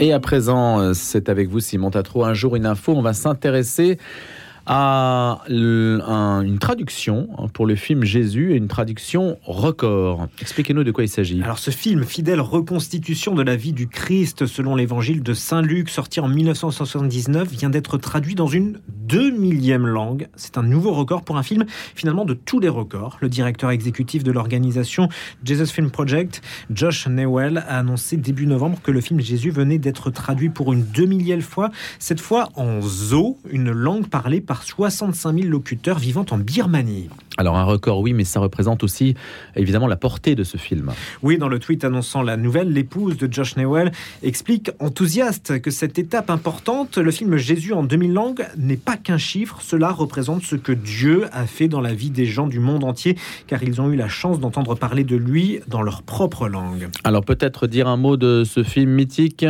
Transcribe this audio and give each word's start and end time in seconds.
Et 0.00 0.12
à 0.12 0.20
présent, 0.20 0.78
euh, 0.80 0.92
c'est 0.94 1.28
avec 1.28 1.48
vous 1.48 1.58
Simon 1.58 1.90
Tatro, 1.90 2.24
un 2.24 2.32
jour 2.32 2.54
une 2.54 2.66
info, 2.66 2.92
on 2.94 3.02
va 3.02 3.12
s'intéresser 3.12 3.98
à 4.70 5.40
une 5.48 6.58
traduction 6.60 7.28
pour 7.54 7.66
le 7.66 7.74
film 7.74 8.04
Jésus 8.04 8.52
et 8.52 8.56
une 8.56 8.68
traduction 8.68 9.38
record. 9.44 10.28
Expliquez-nous 10.40 10.84
de 10.84 10.90
quoi 10.90 11.04
il 11.04 11.08
s'agit. 11.08 11.42
Alors 11.42 11.58
ce 11.58 11.70
film, 11.70 12.04
fidèle 12.04 12.40
reconstitution 12.40 13.34
de 13.34 13.42
la 13.42 13.56
vie 13.56 13.72
du 13.72 13.88
Christ 13.88 14.46
selon 14.46 14.76
l'évangile 14.76 15.22
de 15.22 15.32
Saint 15.32 15.62
Luc, 15.62 15.88
sorti 15.88 16.20
en 16.20 16.28
1979, 16.28 17.48
vient 17.48 17.70
d'être 17.70 17.96
traduit 17.96 18.34
dans 18.34 18.46
une 18.46 18.78
deux 18.88 19.30
millième 19.30 19.86
langue. 19.86 20.28
C'est 20.36 20.58
un 20.58 20.62
nouveau 20.62 20.92
record 20.92 21.22
pour 21.22 21.38
un 21.38 21.42
film 21.42 21.64
finalement 21.94 22.26
de 22.26 22.34
tous 22.34 22.60
les 22.60 22.68
records. 22.68 23.16
Le 23.22 23.30
directeur 23.30 23.70
exécutif 23.70 24.22
de 24.22 24.32
l'organisation 24.32 25.08
Jesus 25.44 25.72
Film 25.72 25.90
Project, 25.90 26.42
Josh 26.70 27.08
Newell, 27.08 27.64
a 27.66 27.78
annoncé 27.78 28.18
début 28.18 28.46
novembre 28.46 28.78
que 28.82 28.90
le 28.90 29.00
film 29.00 29.20
Jésus 29.20 29.50
venait 29.50 29.78
d'être 29.78 30.10
traduit 30.10 30.50
pour 30.50 30.74
une 30.74 30.82
deux 30.82 31.06
millième 31.06 31.40
fois, 31.40 31.70
cette 31.98 32.20
fois 32.20 32.50
en 32.54 32.82
zo, 32.82 33.38
une 33.50 33.70
langue 33.70 34.08
parlée 34.08 34.42
par 34.42 34.57
65 34.62 35.32
000 35.32 35.48
locuteurs 35.48 35.98
vivant 35.98 36.26
en 36.30 36.38
Birmanie. 36.38 37.10
Alors 37.38 37.56
un 37.56 37.62
record, 37.62 38.00
oui, 38.00 38.12
mais 38.12 38.24
ça 38.24 38.40
représente 38.40 38.82
aussi 38.82 39.14
évidemment 39.54 39.86
la 39.86 39.96
portée 39.96 40.34
de 40.34 40.42
ce 40.42 40.56
film. 40.56 40.90
Oui, 41.22 41.38
dans 41.38 41.48
le 41.48 41.60
tweet 41.60 41.84
annonçant 41.84 42.22
la 42.22 42.36
nouvelle, 42.36 42.72
l'épouse 42.72 43.16
de 43.16 43.32
Josh 43.32 43.56
Newell 43.56 43.92
explique 44.24 44.72
enthousiaste 44.80 45.60
que 45.60 45.70
cette 45.70 46.00
étape 46.00 46.30
importante, 46.30 46.98
le 46.98 47.12
film 47.12 47.36
Jésus 47.36 47.72
en 47.72 47.84
2000 47.84 48.12
langues, 48.12 48.44
n'est 48.56 48.76
pas 48.76 48.96
qu'un 48.96 49.18
chiffre, 49.18 49.60
cela 49.62 49.92
représente 49.92 50.42
ce 50.42 50.56
que 50.56 50.72
Dieu 50.72 51.26
a 51.32 51.46
fait 51.46 51.68
dans 51.68 51.80
la 51.80 51.94
vie 51.94 52.10
des 52.10 52.26
gens 52.26 52.48
du 52.48 52.58
monde 52.58 52.82
entier, 52.82 53.16
car 53.46 53.62
ils 53.62 53.80
ont 53.80 53.88
eu 53.88 53.94
la 53.94 54.08
chance 54.08 54.40
d'entendre 54.40 54.74
parler 54.74 55.04
de 55.04 55.14
lui 55.14 55.60
dans 55.68 55.82
leur 55.82 56.02
propre 56.02 56.48
langue. 56.48 56.88
Alors 57.04 57.24
peut-être 57.24 57.68
dire 57.68 57.86
un 57.86 57.96
mot 57.96 58.16
de 58.16 58.42
ce 58.44 58.64
film 58.64 58.90
mythique? 58.90 59.46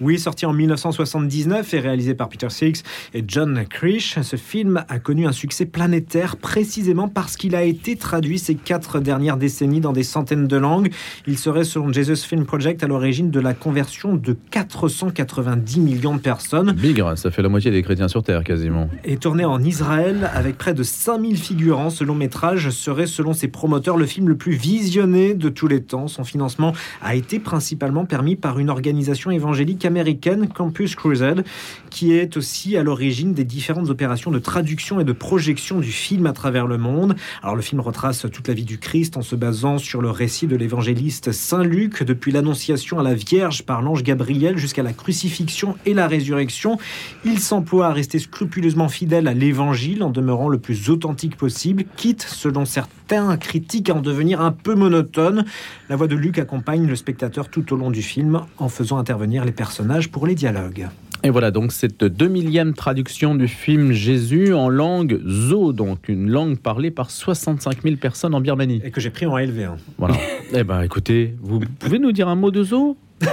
Oui, 0.00 0.18
sorti 0.18 0.44
en 0.44 0.52
1979 0.52 1.72
et 1.72 1.78
réalisé 1.78 2.14
par 2.14 2.28
Peter 2.28 2.50
Six 2.50 2.82
et 3.14 3.22
John 3.28 3.64
Krish, 3.70 4.18
ce 4.20 4.34
film 4.34 4.84
a 4.88 4.98
connu 4.98 5.24
un 5.28 5.32
succès 5.32 5.66
planétaire 5.66 6.36
précisément 6.36 7.08
par 7.08 7.27
parce 7.28 7.36
qu'il 7.36 7.54
a 7.56 7.62
été 7.62 7.94
traduit 7.94 8.38
ces 8.38 8.54
quatre 8.54 9.00
dernières 9.00 9.36
décennies 9.36 9.80
dans 9.80 9.92
des 9.92 10.02
centaines 10.02 10.46
de 10.46 10.56
langues. 10.56 10.90
Il 11.26 11.36
serait, 11.36 11.64
selon 11.64 11.92
Jesus 11.92 12.26
Film 12.26 12.46
Project, 12.46 12.82
à 12.82 12.86
l'origine 12.86 13.30
de 13.30 13.38
la 13.38 13.52
conversion 13.52 14.14
de 14.14 14.34
490 14.50 15.78
millions 15.80 16.16
de 16.16 16.22
personnes. 16.22 16.72
Bigre, 16.72 17.18
ça 17.18 17.30
fait 17.30 17.42
la 17.42 17.50
moitié 17.50 17.70
des 17.70 17.82
chrétiens 17.82 18.08
sur 18.08 18.22
Terre 18.22 18.44
quasiment. 18.44 18.88
Et 19.04 19.18
tourné 19.18 19.44
en 19.44 19.62
Israël 19.62 20.30
avec 20.32 20.56
près 20.56 20.72
de 20.72 20.82
5000 20.82 21.36
figurants, 21.36 21.90
ce 21.90 22.02
long 22.02 22.14
métrage 22.14 22.70
serait, 22.70 23.06
selon 23.06 23.34
ses 23.34 23.48
promoteurs, 23.48 23.98
le 23.98 24.06
film 24.06 24.26
le 24.26 24.38
plus 24.38 24.54
visionné 24.54 25.34
de 25.34 25.50
tous 25.50 25.68
les 25.68 25.82
temps. 25.82 26.08
Son 26.08 26.24
financement 26.24 26.72
a 27.02 27.14
été 27.14 27.40
principalement 27.40 28.06
permis 28.06 28.36
par 28.36 28.58
une 28.58 28.70
organisation 28.70 29.30
évangélique 29.30 29.84
américaine, 29.84 30.48
Campus 30.48 30.94
Crusade, 30.94 31.44
qui 31.90 32.14
est 32.14 32.38
aussi 32.38 32.78
à 32.78 32.82
l'origine 32.82 33.34
des 33.34 33.44
différentes 33.44 33.90
opérations 33.90 34.30
de 34.30 34.38
traduction 34.38 34.98
et 34.98 35.04
de 35.04 35.12
projection 35.12 35.78
du 35.78 35.92
film 35.92 36.24
à 36.24 36.32
travers 36.32 36.66
le 36.66 36.78
monde. 36.78 37.16
Alors 37.42 37.56
le 37.56 37.62
film 37.62 37.80
retrace 37.80 38.26
toute 38.32 38.48
la 38.48 38.54
vie 38.54 38.64
du 38.64 38.78
Christ 38.78 39.16
en 39.16 39.22
se 39.22 39.36
basant 39.36 39.78
sur 39.78 40.02
le 40.02 40.10
récit 40.10 40.46
de 40.46 40.56
l'évangéliste 40.56 41.32
Saint 41.32 41.64
Luc, 41.64 42.02
depuis 42.02 42.32
l'annonciation 42.32 42.98
à 42.98 43.02
la 43.02 43.14
Vierge 43.14 43.62
par 43.62 43.82
l'ange 43.82 44.02
Gabriel 44.02 44.56
jusqu'à 44.56 44.82
la 44.82 44.92
crucifixion 44.92 45.76
et 45.86 45.94
la 45.94 46.06
résurrection. 46.06 46.78
Il 47.24 47.38
s'emploie 47.38 47.86
à 47.86 47.92
rester 47.92 48.18
scrupuleusement 48.18 48.88
fidèle 48.88 49.28
à 49.28 49.34
l'évangile 49.34 50.02
en 50.02 50.10
demeurant 50.10 50.48
le 50.48 50.58
plus 50.58 50.90
authentique 50.90 51.36
possible, 51.36 51.84
quitte, 51.96 52.22
selon 52.22 52.64
certains 52.64 53.36
critiques, 53.36 53.90
à 53.90 53.94
en 53.94 54.00
devenir 54.00 54.40
un 54.40 54.52
peu 54.52 54.74
monotone. 54.74 55.44
La 55.88 55.96
voix 55.96 56.06
de 56.06 56.16
Luc 56.16 56.38
accompagne 56.38 56.86
le 56.86 56.96
spectateur 56.96 57.48
tout 57.48 57.72
au 57.72 57.76
long 57.76 57.90
du 57.90 58.02
film 58.02 58.42
en 58.58 58.68
faisant 58.68 58.98
intervenir 58.98 59.44
les 59.44 59.52
personnages 59.52 60.10
pour 60.10 60.26
les 60.26 60.34
dialogues. 60.34 60.88
Et 61.24 61.30
voilà 61.30 61.50
donc 61.50 61.72
cette 61.72 62.04
deux 62.04 62.28
millième 62.28 62.74
traduction 62.74 63.34
du 63.34 63.48
film 63.48 63.92
Jésus 63.92 64.54
en 64.54 64.68
langue 64.68 65.20
zo, 65.26 65.72
donc 65.72 66.08
une 66.08 66.30
langue 66.30 66.58
parlée 66.58 66.90
par 66.90 67.10
65 67.10 67.82
000 67.82 67.96
personnes 67.96 68.34
en 68.34 68.40
Birmanie. 68.40 68.80
Et 68.84 68.90
que 68.90 69.00
j'ai 69.00 69.10
pris 69.10 69.26
en 69.26 69.36
LV1. 69.36 69.76
Voilà. 69.98 70.14
eh 70.54 70.62
ben 70.62 70.82
écoutez, 70.82 71.34
vous 71.40 71.60
pouvez 71.78 71.98
nous 71.98 72.12
dire 72.12 72.28
un 72.28 72.36
mot 72.36 72.50
de 72.50 72.62
zo 72.62 72.96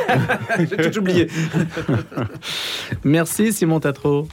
J'ai 0.57 0.91
tout 0.91 0.99
oublié. 0.99 1.27
Merci 3.03 3.53
Simon 3.53 3.79
Tatro. 3.79 4.27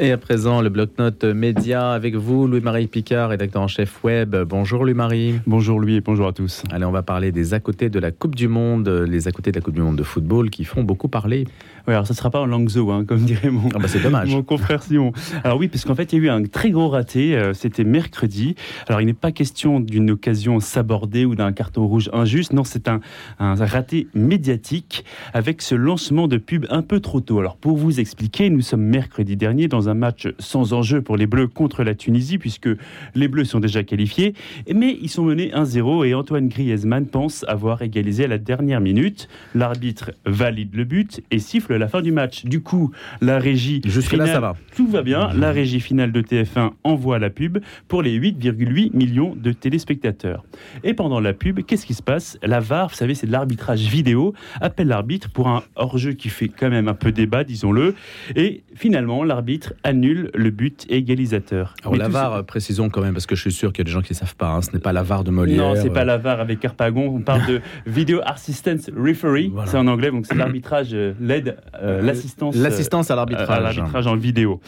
Et 0.00 0.10
à 0.10 0.18
présent, 0.18 0.60
le 0.60 0.70
bloc-notes 0.70 1.22
média 1.22 1.92
avec 1.92 2.16
vous, 2.16 2.48
Louis-Marie 2.48 2.88
Picard, 2.88 3.30
rédacteur 3.30 3.62
en 3.62 3.68
chef 3.68 4.02
web. 4.02 4.34
Bonjour 4.34 4.82
Louis-Marie. 4.82 5.38
Bonjour 5.46 5.78
Louis 5.78 5.94
et 5.94 6.00
bonjour 6.00 6.26
à 6.26 6.32
tous. 6.32 6.64
Allez, 6.72 6.84
on 6.84 6.90
va 6.90 7.02
parler 7.02 7.30
des 7.30 7.54
à 7.54 7.60
côté 7.60 7.90
de 7.90 8.00
la 8.00 8.10
Coupe 8.10 8.34
du 8.34 8.48
Monde, 8.48 8.88
les 8.88 9.28
à 9.28 9.30
côté 9.30 9.52
de 9.52 9.56
la 9.56 9.62
Coupe 9.62 9.74
du 9.74 9.82
Monde 9.82 9.94
de 9.94 10.02
football 10.02 10.50
qui 10.50 10.64
font 10.64 10.82
beaucoup 10.82 11.06
parler. 11.06 11.46
Oui, 11.86 11.92
alors 11.92 12.06
ça 12.06 12.14
ne 12.14 12.16
sera 12.16 12.30
pas 12.30 12.40
en 12.40 12.46
langue 12.46 12.68
zo, 12.70 12.90
hein, 12.90 13.04
comme 13.04 13.20
dirait 13.20 13.50
mon, 13.50 13.68
ah 13.74 13.78
bah 13.78 13.88
dommage. 14.02 14.30
mon 14.30 14.42
confrère 14.42 14.82
Simon. 14.82 15.12
Alors 15.42 15.58
oui, 15.58 15.68
parce 15.68 15.84
qu'en 15.84 15.94
fait, 15.94 16.14
il 16.14 16.18
y 16.18 16.22
a 16.22 16.24
eu 16.24 16.28
un 16.30 16.42
très 16.44 16.70
gros 16.70 16.88
raté, 16.88 17.36
euh, 17.36 17.52
c'était 17.52 17.84
mercredi. 17.84 18.54
Alors 18.88 19.02
il 19.02 19.06
n'est 19.06 19.12
pas 19.12 19.32
question 19.32 19.80
d'une 19.80 20.12
occasion 20.12 20.60
sabordée 20.60 21.26
ou 21.26 21.34
d'un 21.34 21.52
carton 21.52 21.86
rouge 21.86 22.08
injuste, 22.14 22.54
non, 22.54 22.64
c'est 22.64 22.88
un, 22.88 23.00
un, 23.38 23.54
raté 23.54 24.08
médiatique 24.14 25.04
avec 25.34 25.60
ce 25.60 25.74
lancement 25.74 26.26
de 26.26 26.38
pub 26.38 26.64
un 26.70 26.80
peu 26.80 27.00
trop 27.00 27.20
tôt. 27.20 27.38
Alors 27.38 27.56
pour 27.56 27.76
vous 27.76 28.00
expliquer, 28.00 28.48
nous 28.48 28.62
sommes 28.62 28.84
mercredi 28.84 29.36
dernier 29.36 29.68
dans 29.68 29.90
un 29.90 29.94
match 29.94 30.28
sans 30.38 30.72
enjeu 30.72 31.02
pour 31.02 31.18
les 31.18 31.26
Bleus 31.26 31.48
contre 31.48 31.84
la 31.84 31.94
Tunisie, 31.94 32.38
puisque 32.38 32.70
les 33.14 33.28
Bleus 33.28 33.44
sont 33.44 33.60
déjà 33.60 33.82
qualifiés, 33.82 34.32
mais 34.74 34.96
ils 35.02 35.10
sont 35.10 35.24
menés 35.24 35.50
1-0 35.50 36.06
et 36.06 36.14
Antoine 36.14 36.48
Griezmann 36.48 37.06
pense 37.06 37.44
avoir 37.46 37.82
égalisé 37.82 38.24
à 38.24 38.28
la 38.28 38.38
dernière 38.38 38.80
minute. 38.80 39.28
L'arbitre 39.54 40.12
valide 40.24 40.74
le 40.74 40.84
but 40.84 41.20
et 41.30 41.38
siffle 41.38 41.73
la 41.78 41.88
fin 41.88 42.02
du 42.02 42.12
match. 42.12 42.44
Du 42.44 42.62
coup, 42.62 42.90
la 43.20 43.38
régie. 43.38 43.80
Jusque-là, 43.84 44.26
ça 44.26 44.40
va. 44.40 44.54
Tout 44.76 44.86
va 44.86 45.02
bien. 45.02 45.30
La 45.34 45.52
régie 45.52 45.80
finale 45.80 46.12
de 46.12 46.22
TF1 46.22 46.72
envoie 46.84 47.18
la 47.18 47.30
pub 47.30 47.58
pour 47.88 48.02
les 48.02 48.18
8,8 48.18 48.96
millions 48.96 49.34
de 49.36 49.52
téléspectateurs. 49.52 50.44
Et 50.82 50.94
pendant 50.94 51.20
la 51.20 51.32
pub, 51.32 51.60
qu'est-ce 51.64 51.86
qui 51.86 51.94
se 51.94 52.02
passe? 52.02 52.38
La 52.42 52.60
VAR, 52.60 52.88
vous 52.88 52.94
savez, 52.94 53.14
c'est 53.14 53.26
de 53.26 53.32
l'arbitrage 53.32 53.80
vidéo, 53.80 54.34
appelle 54.60 54.88
l'arbitre 54.88 55.30
pour 55.30 55.48
un 55.48 55.62
hors-jeu 55.76 56.12
qui 56.12 56.28
fait 56.28 56.48
quand 56.48 56.70
même 56.70 56.88
un 56.88 56.94
peu 56.94 57.12
débat, 57.12 57.44
disons-le. 57.44 57.94
Et 58.36 58.62
finalement, 58.74 59.24
l'arbitre 59.24 59.74
annule 59.82 60.30
le 60.34 60.50
but 60.50 60.86
égalisateur. 60.88 61.74
Alors, 61.82 61.96
la 61.96 62.08
VAR, 62.08 62.44
précisons 62.44 62.88
quand 62.90 63.02
même, 63.02 63.14
parce 63.14 63.26
que 63.26 63.36
je 63.36 63.42
suis 63.42 63.52
sûr 63.52 63.72
qu'il 63.72 63.80
y 63.80 63.82
a 63.82 63.84
des 63.84 63.92
gens 63.92 64.02
qui 64.02 64.12
ne 64.12 64.18
savent 64.18 64.36
pas, 64.36 64.48
hein, 64.48 64.62
ce 64.62 64.72
n'est 64.72 64.80
pas 64.80 64.92
la 64.92 65.02
VAR 65.02 65.24
de 65.24 65.30
Molière. 65.30 65.58
Non, 65.58 65.74
c'est 65.76 65.90
pas 65.90 66.04
la 66.04 66.18
VAR 66.18 66.40
avec 66.40 66.60
Carpagon. 66.60 67.14
On 67.14 67.20
parle 67.20 67.46
de 67.46 67.60
Video 67.86 68.20
Assistance 68.24 68.90
Referee, 68.96 69.52
c'est 69.66 69.76
en 69.76 69.86
anglais, 69.86 70.10
donc 70.10 70.26
c'est 70.26 70.34
l'arbitrage, 70.34 70.90
euh, 70.92 71.14
l'aide 71.20 71.56
euh, 71.82 72.02
l'assistance, 72.02 72.54
l'assistance 72.56 73.10
à 73.10 73.16
l'arbitrage, 73.16 73.50
à 73.50 73.60
l'arbitrage 73.60 74.06
en 74.06 74.16
vidéo. 74.16 74.60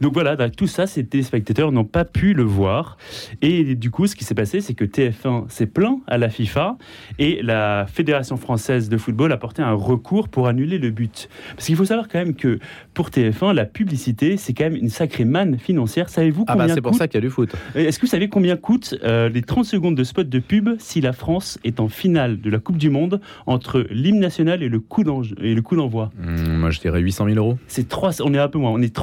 Donc 0.00 0.14
voilà, 0.14 0.36
tout 0.50 0.66
ça, 0.66 0.86
ces 0.86 1.04
téléspectateurs 1.04 1.72
n'ont 1.72 1.84
pas 1.84 2.04
pu 2.04 2.34
le 2.34 2.42
voir. 2.42 2.96
Et 3.42 3.74
du 3.74 3.90
coup, 3.90 4.06
ce 4.06 4.14
qui 4.14 4.24
s'est 4.24 4.34
passé, 4.34 4.60
c'est 4.60 4.74
que 4.74 4.84
TF1 4.84 5.48
s'est 5.48 5.66
plaint 5.66 6.00
à 6.06 6.18
la 6.18 6.28
FIFA 6.28 6.76
et 7.18 7.40
la 7.42 7.86
Fédération 7.86 8.36
française 8.36 8.88
de 8.88 8.96
football 8.96 9.32
a 9.32 9.36
porté 9.36 9.62
un 9.62 9.72
recours 9.72 10.28
pour 10.28 10.48
annuler 10.48 10.78
le 10.78 10.90
but. 10.90 11.28
Parce 11.54 11.66
qu'il 11.66 11.76
faut 11.76 11.84
savoir 11.84 12.08
quand 12.08 12.18
même 12.18 12.34
que 12.34 12.58
pour 12.92 13.10
TF1, 13.10 13.52
la 13.52 13.64
publicité, 13.64 14.36
c'est 14.36 14.52
quand 14.52 14.64
même 14.64 14.76
une 14.76 14.88
sacrée 14.88 15.24
manne 15.24 15.58
financière. 15.58 16.08
Savez-vous 16.08 16.44
combien 16.44 16.64
ah 16.64 16.68
bah 16.68 16.74
c'est 16.74 16.80
pour 16.80 16.94
ça 16.94 17.08
qu'il 17.08 17.16
y 17.16 17.22
a 17.24 17.26
du 17.26 17.30
foot. 17.30 17.54
Est-ce 17.74 17.98
que 17.98 18.06
vous 18.06 18.10
savez 18.10 18.28
combien 18.28 18.56
coûtent 18.56 18.94
euh, 19.04 19.28
les 19.28 19.42
30 19.42 19.64
secondes 19.64 19.94
de 19.94 20.04
spot 20.04 20.28
de 20.28 20.38
pub 20.38 20.70
si 20.78 21.00
la 21.00 21.12
France 21.12 21.58
est 21.64 21.80
en 21.80 21.88
finale 21.88 22.40
de 22.40 22.50
la 22.50 22.58
Coupe 22.58 22.78
du 22.78 22.90
Monde 22.90 23.20
entre 23.46 23.86
l'hymne 23.90 24.20
national 24.20 24.62
et 24.62 24.68
le 24.68 24.80
coup 24.80 25.04
d'envoi? 25.04 26.10
Mmh, 26.18 26.56
Moi, 26.56 26.70
je 26.70 26.80
dirais 26.80 27.00
800 27.00 27.26
000 27.26 27.36
euros. 27.38 27.58
C'est 27.66 27.88
300, 27.88 28.24
on 28.26 28.34
est 28.34 28.38
un 28.38 28.48
peu 28.48 28.58
moins. 28.58 28.70
On 28.70 28.82
est 28.82 28.94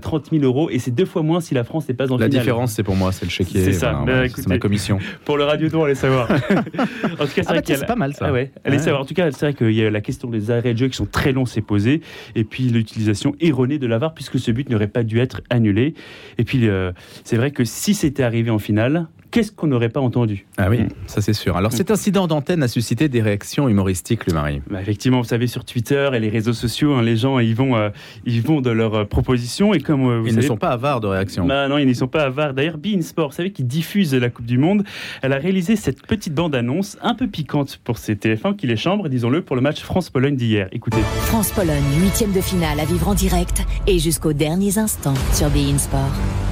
330 0.00 0.40
000 0.40 0.44
euros 0.44 0.70
et 0.70 0.78
c'est 0.78 0.90
deux 0.90 1.04
fois 1.04 1.22
moins 1.22 1.40
si 1.40 1.54
la 1.54 1.64
France 1.64 1.88
n'est 1.88 1.94
pas 1.94 2.10
en 2.10 2.16
la 2.16 2.26
finale. 2.26 2.32
La 2.32 2.38
différence, 2.40 2.72
c'est 2.72 2.82
pour 2.82 2.96
moi, 2.96 3.12
c'est 3.12 3.24
le 3.24 3.30
chéquier. 3.30 3.64
C'est 3.64 3.72
ça. 3.72 4.00
Voilà, 4.04 4.28
c'est 4.28 4.46
ma 4.48 4.58
commission. 4.58 4.98
Pour 5.24 5.36
le 5.36 5.44
radio 5.44 5.68
tour, 5.68 5.84
allez 5.84 5.94
savoir. 5.94 6.30
en 6.30 6.36
tout 6.36 7.34
cas, 7.34 7.42
c'est 7.42 7.46
ah 7.46 7.54
bah 7.80 7.86
pas 7.86 7.96
mal 7.96 8.14
ça. 8.14 8.26
Ah 8.28 8.32
ouais. 8.32 8.52
Allez 8.64 8.78
savoir. 8.78 9.02
En 9.02 9.04
tout 9.04 9.14
cas, 9.14 9.30
c'est 9.30 9.46
vrai 9.46 9.54
qu'il 9.54 9.72
y 9.72 9.84
a 9.84 9.90
la 9.90 10.00
question 10.00 10.28
des 10.28 10.50
arrêts 10.50 10.72
de 10.72 10.78
jeu 10.78 10.88
qui 10.88 10.96
sont 10.96 11.06
très 11.06 11.32
longs, 11.32 11.46
s'est 11.46 11.60
posée, 11.60 12.00
et 12.34 12.44
puis 12.44 12.64
l'utilisation 12.64 13.34
erronée 13.40 13.78
de 13.78 13.86
la 13.86 13.98
VAR 13.98 14.14
puisque 14.14 14.38
ce 14.38 14.50
but 14.50 14.68
n'aurait 14.68 14.88
pas 14.88 15.02
dû 15.02 15.18
être 15.18 15.42
annulé. 15.50 15.94
Et 16.38 16.44
puis, 16.44 16.68
euh, 16.68 16.92
c'est 17.24 17.36
vrai 17.36 17.50
que 17.50 17.64
si 17.64 17.94
c'était 17.94 18.22
arrivé 18.22 18.50
en 18.50 18.58
finale, 18.58 19.06
qu'est-ce 19.30 19.52
qu'on 19.52 19.66
n'aurait 19.66 19.88
pas 19.88 20.00
entendu 20.00 20.46
Ah 20.56 20.68
oui, 20.68 20.80
ça 21.06 21.20
c'est 21.20 21.32
sûr. 21.32 21.56
Alors 21.56 21.72
cet 21.72 21.90
incident 21.90 22.26
d'antenne 22.26 22.62
a 22.62 22.68
suscité 22.68 23.08
des 23.08 23.22
réactions 23.22 23.68
humoristiques, 23.68 24.26
le 24.26 24.34
mari. 24.34 24.62
Bah, 24.70 24.80
effectivement, 24.80 25.18
vous 25.18 25.28
savez, 25.28 25.46
sur 25.46 25.64
Twitter 25.64 26.10
et 26.12 26.20
les 26.20 26.28
réseaux 26.28 26.52
sociaux, 26.52 26.94
hein, 26.94 27.02
les 27.02 27.16
gens 27.16 27.38
ils 27.38 27.54
vont, 27.54 27.76
euh, 27.76 27.90
ils 28.24 28.42
vont 28.42 28.60
de 28.60 28.70
leurs 28.70 28.94
euh, 28.94 29.04
propositions 29.04 29.74
et 29.74 29.80
comme 29.80 30.08
euh, 30.08 30.20
vous 30.20 30.26
ils 30.26 30.30
savez, 30.30 30.42
ne 30.42 30.48
sont 30.48 30.56
pas 30.56 30.70
avares 30.70 31.00
de 31.00 31.06
réactions. 31.06 31.46
Bah, 31.46 31.68
non, 31.68 31.78
ils 31.78 31.86
ne 31.86 31.94
sont 31.94 32.08
pas 32.08 32.24
avares. 32.24 32.54
D'ailleurs, 32.54 32.78
Bein 32.78 33.02
Sport, 33.02 33.30
vous 33.30 33.36
savez, 33.36 33.52
qui 33.52 33.64
diffuse 33.64 34.14
la 34.14 34.30
Coupe 34.30 34.46
du 34.46 34.58
Monde, 34.58 34.84
elle 35.22 35.32
a 35.32 35.38
réalisé 35.38 35.76
cette 35.76 36.06
petite 36.06 36.34
bande-annonce 36.34 36.98
un 37.02 37.14
peu 37.14 37.26
piquante 37.26 37.80
pour 37.84 37.98
ses 37.98 38.14
TF1 38.14 38.56
qui 38.56 38.66
les 38.66 38.76
chambre, 38.76 39.08
disons-le, 39.08 39.42
pour 39.42 39.56
le 39.56 39.62
match 39.62 39.82
France-Pologne 39.82 40.36
d'hier. 40.36 40.68
Écoutez. 40.72 41.00
France-Pologne, 41.26 41.84
huitième 42.00 42.32
de 42.32 42.40
finale 42.40 42.80
à 42.80 42.84
vivre 42.84 43.08
en 43.08 43.14
direct 43.14 43.62
et 43.86 43.98
jusqu'aux 43.98 44.32
derniers 44.32 44.78
instants 44.78 45.14
sur 45.32 45.48
Bein 45.50 45.78
Sport. 45.78 46.49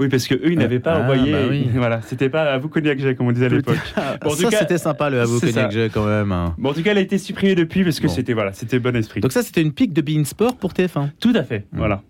Oui, 0.00 0.08
parce 0.08 0.26
que 0.26 0.34
eux, 0.34 0.50
ils 0.50 0.58
n'avaient 0.58 0.80
pas 0.80 0.94
Ah, 0.94 1.02
envoyé. 1.02 1.30
bah 1.30 1.38
oui. 1.48 1.68
Voilà, 1.74 2.00
c'était 2.02 2.28
pas 2.30 2.44
à 2.52 2.58
vous 2.58 2.68
cognac 2.70 2.98
Jay, 2.98 3.14
comme 3.14 3.26
on 3.28 3.32
disait 3.32 3.46
à 3.46 3.48
l'époque. 3.50 3.76
Bon, 4.22 4.30
ça, 4.30 4.50
c'était 4.50 4.78
sympa 4.78 5.10
le 5.10 5.24
C'est 5.26 5.52
ça. 5.52 5.60
Cognac 5.64 5.70
Jay, 5.72 5.90
quand 5.92 6.06
même. 6.06 6.32
hein. 6.32 6.54
Bon, 6.58 6.70
en 6.70 6.72
tout 6.72 6.82
cas, 6.82 6.92
elle 6.92 6.98
a 6.98 7.02
été 7.02 7.18
supprimée 7.18 7.54
depuis 7.54 7.84
parce 7.84 8.00
que 8.00 8.06
Bon. 8.06 8.12
c'était 8.12 8.32
voilà, 8.32 8.52
c'était 8.52 8.78
bon 8.78 8.96
esprit. 8.96 9.20
Donc 9.20 9.30
ça, 9.32 9.42
c'était 9.42 9.60
une 9.62 9.72
pique 9.72 9.92
de 9.92 10.00
Bein 10.00 10.24
Sport 10.24 10.56
pour 10.56 10.72
TF1. 10.72 11.10
tout 11.20 11.32
à 11.34 11.44
fait. 11.44 11.66
Mm. 11.72 11.76
Voilà. 11.78 12.02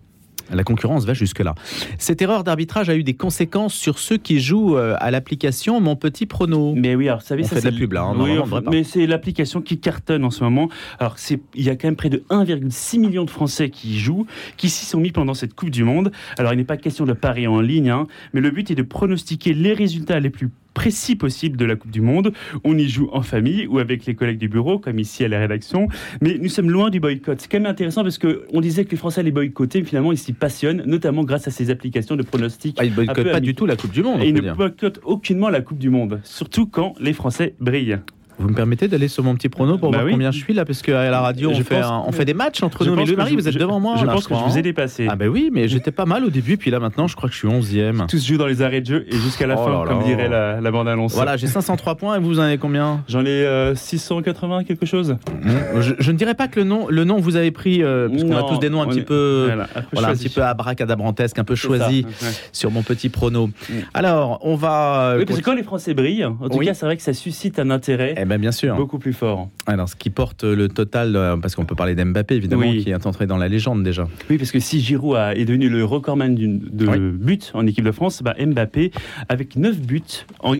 La 0.51 0.63
concurrence 0.63 1.05
va 1.05 1.13
jusque-là. 1.13 1.55
Cette 1.97 2.21
erreur 2.21 2.43
d'arbitrage 2.43 2.89
a 2.89 2.95
eu 2.95 3.03
des 3.03 3.13
conséquences 3.13 3.73
sur 3.73 3.99
ceux 3.99 4.17
qui 4.17 4.39
jouent 4.39 4.77
euh, 4.77 4.95
à 4.99 5.11
l'application 5.11 5.79
Mon 5.79 5.95
Petit 5.95 6.25
Prono. 6.25 6.73
Mais 6.75 6.95
oui, 6.95 7.07
alors 7.07 7.19
vous 7.21 7.25
savez, 7.25 7.43
On 7.43 7.47
ça, 7.47 7.55
fait 7.55 7.61
de 7.61 7.73
la 7.73 7.77
pub, 7.77 7.93
là, 7.93 8.03
hein, 8.03 8.15
Oui, 8.17 8.37
mais 8.69 8.83
c'est 8.83 9.07
l'application 9.07 9.61
qui 9.61 9.79
cartonne 9.79 10.25
en 10.25 10.31
ce 10.31 10.43
moment. 10.43 10.69
Alors 10.99 11.15
il 11.55 11.63
y 11.63 11.69
a 11.69 11.75
quand 11.75 11.87
même 11.87 11.95
près 11.95 12.09
de 12.09 12.23
1,6 12.29 12.99
million 12.99 13.25
de 13.25 13.29
Français 13.29 13.69
qui 13.69 13.95
y 13.95 13.99
jouent, 13.99 14.25
qui 14.57 14.69
s'y 14.69 14.85
sont 14.85 14.99
mis 14.99 15.11
pendant 15.11 15.33
cette 15.33 15.53
Coupe 15.53 15.69
du 15.69 15.83
Monde. 15.83 16.11
Alors 16.37 16.53
il 16.53 16.57
n'est 16.57 16.63
pas 16.63 16.77
question 16.77 17.05
de 17.05 17.13
parier 17.13 17.47
en 17.47 17.61
ligne, 17.61 17.89
hein, 17.89 18.07
mais 18.33 18.41
le 18.41 18.51
but 18.51 18.69
est 18.71 18.75
de 18.75 18.83
pronostiquer 18.83 19.53
les 19.53 19.73
résultats 19.73 20.19
les 20.19 20.29
plus 20.29 20.49
précis 20.73 21.15
possibles 21.15 21.57
de 21.57 21.65
la 21.65 21.75
Coupe 21.75 21.91
du 21.91 22.01
Monde. 22.01 22.33
On 22.63 22.77
y 22.77 22.87
joue 22.87 23.09
en 23.11 23.21
famille 23.21 23.67
ou 23.67 23.79
avec 23.79 24.05
les 24.05 24.15
collègues 24.15 24.37
du 24.37 24.49
bureau, 24.49 24.79
comme 24.79 24.99
ici 24.99 25.23
à 25.23 25.27
la 25.27 25.39
rédaction. 25.39 25.87
Mais 26.21 26.37
nous 26.39 26.49
sommes 26.49 26.69
loin 26.69 26.89
du 26.89 26.99
boycott. 26.99 27.39
C'est 27.39 27.51
quand 27.51 27.59
même 27.59 27.71
intéressant 27.71 28.03
parce 28.03 28.17
que 28.17 28.45
on 28.53 28.61
disait 28.61 28.85
que 28.85 28.91
les 28.91 28.97
Français 28.97 29.23
les 29.23 29.31
boycottaient, 29.31 29.79
mais 29.79 29.85
finalement 29.85 30.11
ils 30.11 30.17
s'y 30.17 30.33
passionnent, 30.33 30.83
notamment 30.85 31.23
grâce 31.23 31.47
à 31.47 31.51
ces 31.51 31.69
applications 31.69 32.15
de 32.15 32.23
pronostics. 32.23 32.77
Ah, 32.79 32.85
ils 32.85 32.91
ne 32.91 32.95
boycottent 32.95 33.31
pas 33.31 33.39
du 33.39 33.55
tout 33.55 33.65
la 33.65 33.75
Coupe 33.75 33.91
du 33.91 34.03
Monde, 34.03 34.19
on 34.19 34.23
Et 34.23 34.29
ils 34.29 34.33
ne 34.33 34.53
boycottent 34.53 34.99
aucunement 35.03 35.49
la 35.49 35.61
Coupe 35.61 35.79
du 35.79 35.89
Monde, 35.89 36.19
surtout 36.23 36.67
quand 36.67 36.93
les 36.99 37.13
Français 37.13 37.55
brillent. 37.59 37.99
Vous 38.41 38.49
me 38.49 38.55
permettez 38.55 38.87
d'aller 38.87 39.07
sur 39.07 39.23
mon 39.23 39.35
petit 39.35 39.49
prono 39.49 39.77
pour 39.77 39.91
Bah 39.91 39.97
voir 39.99 40.05
oui. 40.05 40.11
combien 40.13 40.31
je 40.31 40.39
suis 40.39 40.53
là 40.53 40.65
Parce 40.65 40.81
qu'à 40.81 41.09
la 41.09 41.21
radio, 41.21 41.51
on 41.51 41.53
Je 41.53 41.63
fait, 41.63 41.79
pense- 41.79 41.85
un- 41.91 42.03
on 42.07 42.11
fait 42.11 42.25
des 42.25 42.33
matchs 42.33 42.63
entre 42.63 42.83
Je 42.83 42.89
nous. 42.89 42.95
Mais 42.95 43.05
que 43.05 43.11
Marie, 43.15 43.31
je- 43.31 43.35
vous 43.39 43.47
êtes 43.47 43.53
je- 43.53 43.59
devant 43.59 43.79
moi. 43.79 43.95
Je 43.97 44.05
là, 44.05 44.13
pense 44.13 44.27
que 44.27 44.33
je 44.35 44.39
vous 44.39 44.55
ai 44.55 44.59
hein. 44.59 44.61
dépassé. 44.63 45.07
Ah 45.09 45.15
ben 45.15 45.27
oui, 45.27 45.49
mais 45.53 45.67
j'étais 45.67 45.91
pas 45.91 46.05
mal 46.05 46.25
au 46.25 46.29
début, 46.29 46.57
puis 46.57 46.71
là 46.71 46.79
maintenant, 46.79 47.07
je 47.07 47.15
crois 47.15 47.29
que 47.29 47.33
je 47.35 47.39
suis 47.39 47.47
11e. 47.47 48.05
Tous 48.09 48.25
jouent 48.25 48.37
dans 48.37 48.47
les 48.47 48.61
arrêts 48.61 48.81
de 48.81 48.85
jeu 48.87 49.05
et 49.07 49.15
jusqu'à 49.17 49.47
la 49.47 49.55
Oh 49.59 49.63
fin, 49.65 49.71
là 49.71 49.85
comme 49.87 49.99
là. 49.99 50.05
dirait 50.05 50.27
la, 50.29 50.59
la 50.61 50.71
bande-annonce. 50.71 51.13
Voilà, 51.13 51.37
j'ai 51.37 51.47
503 51.47 51.95
points 51.95 52.15
et 52.17 52.19
vous 52.19 52.39
en 52.39 52.43
avez 52.43 52.57
combien 52.57 53.03
J'en 53.07 53.21
ai 53.25 53.29
euh, 53.29 53.75
680 53.75 54.63
quelque 54.63 54.85
chose. 54.85 55.17
je, 55.79 55.93
je 55.99 56.11
ne 56.11 56.17
dirais 56.17 56.33
pas 56.35 56.47
que 56.47 56.59
le 56.59 56.65
nom, 56.65 56.87
le 56.89 57.03
nom 57.03 57.17
vous 57.19 57.35
avez 57.35 57.51
pris, 57.51 57.83
euh, 57.83 58.09
parce 58.09 58.23
qu'on 58.23 58.35
a 58.37 58.43
tous 58.43 58.57
des 58.59 58.69
noms 58.69 58.81
un 58.81 58.87
petit 58.87 58.99
est- 58.99 59.03
peu, 59.03 59.45
Voilà, 59.47 59.63
un 59.63 59.81
peu 59.81 59.87
voilà, 59.93 60.07
un 60.09 60.13
petit 60.13 60.29
peu 60.29 60.43
abracadabrantesques, 60.43 61.37
un 61.39 61.43
peu 61.43 61.55
choisis 61.55 62.05
sur 62.51 62.71
mon 62.71 62.81
petit 62.83 63.09
prono. 63.09 63.47
Mm. 63.47 63.73
Alors, 63.93 64.39
on 64.43 64.55
va. 64.55 65.15
Oui, 65.17 65.25
parce 65.25 65.39
que 65.39 65.43
quand 65.45 65.53
les 65.55 65.63
Français 65.63 65.93
brillent, 65.93 66.25
en 66.25 66.49
tout 66.49 66.59
cas, 66.59 66.73
c'est 66.73 66.85
vrai 66.85 66.97
que 66.97 67.03
ça 67.03 67.13
suscite 67.13 67.59
un 67.59 67.69
intérêt 67.69 68.15
Eh 68.17 68.25
ben 68.31 68.39
bien 68.39 68.51
sûr. 68.53 68.75
beaucoup 68.77 68.97
plus 68.99 69.13
fort. 69.13 69.49
Alors, 69.67 69.89
ce 69.89 69.95
qui 69.95 70.09
porte 70.09 70.43
le 70.43 70.67
total, 70.69 71.15
euh, 71.15 71.35
parce 71.37 71.55
qu'on 71.55 71.65
peut 71.65 71.75
parler 71.75 71.95
d'Mbappé 71.95 72.35
évidemment, 72.35 72.61
Oui. 72.69 72.83
qui 72.83 72.89
est 72.91 73.05
entré 73.05 73.27
dans 73.27 73.37
la 73.37 73.47
légende 73.49 73.83
déjà. 73.83 74.07
Oui, 74.29 74.37
parce 74.37 74.51
que 74.51 74.59
si 74.59 74.79
Giroud 74.79 75.17
a- 75.17 75.35
est 75.35 75.43
devenu 75.45 75.67
le 75.69 75.83
recordman 75.83 76.33
de 76.35 76.87
Oui. 76.87 76.97
buts 76.99 77.39
en 77.53 77.67
équipe 77.67 77.83
de 77.85 77.91
France, 77.91 78.21
bah 78.23 78.35
Mbappé, 78.39 78.91
avec 79.27 79.55
9 79.57 79.79
buts 79.81 80.01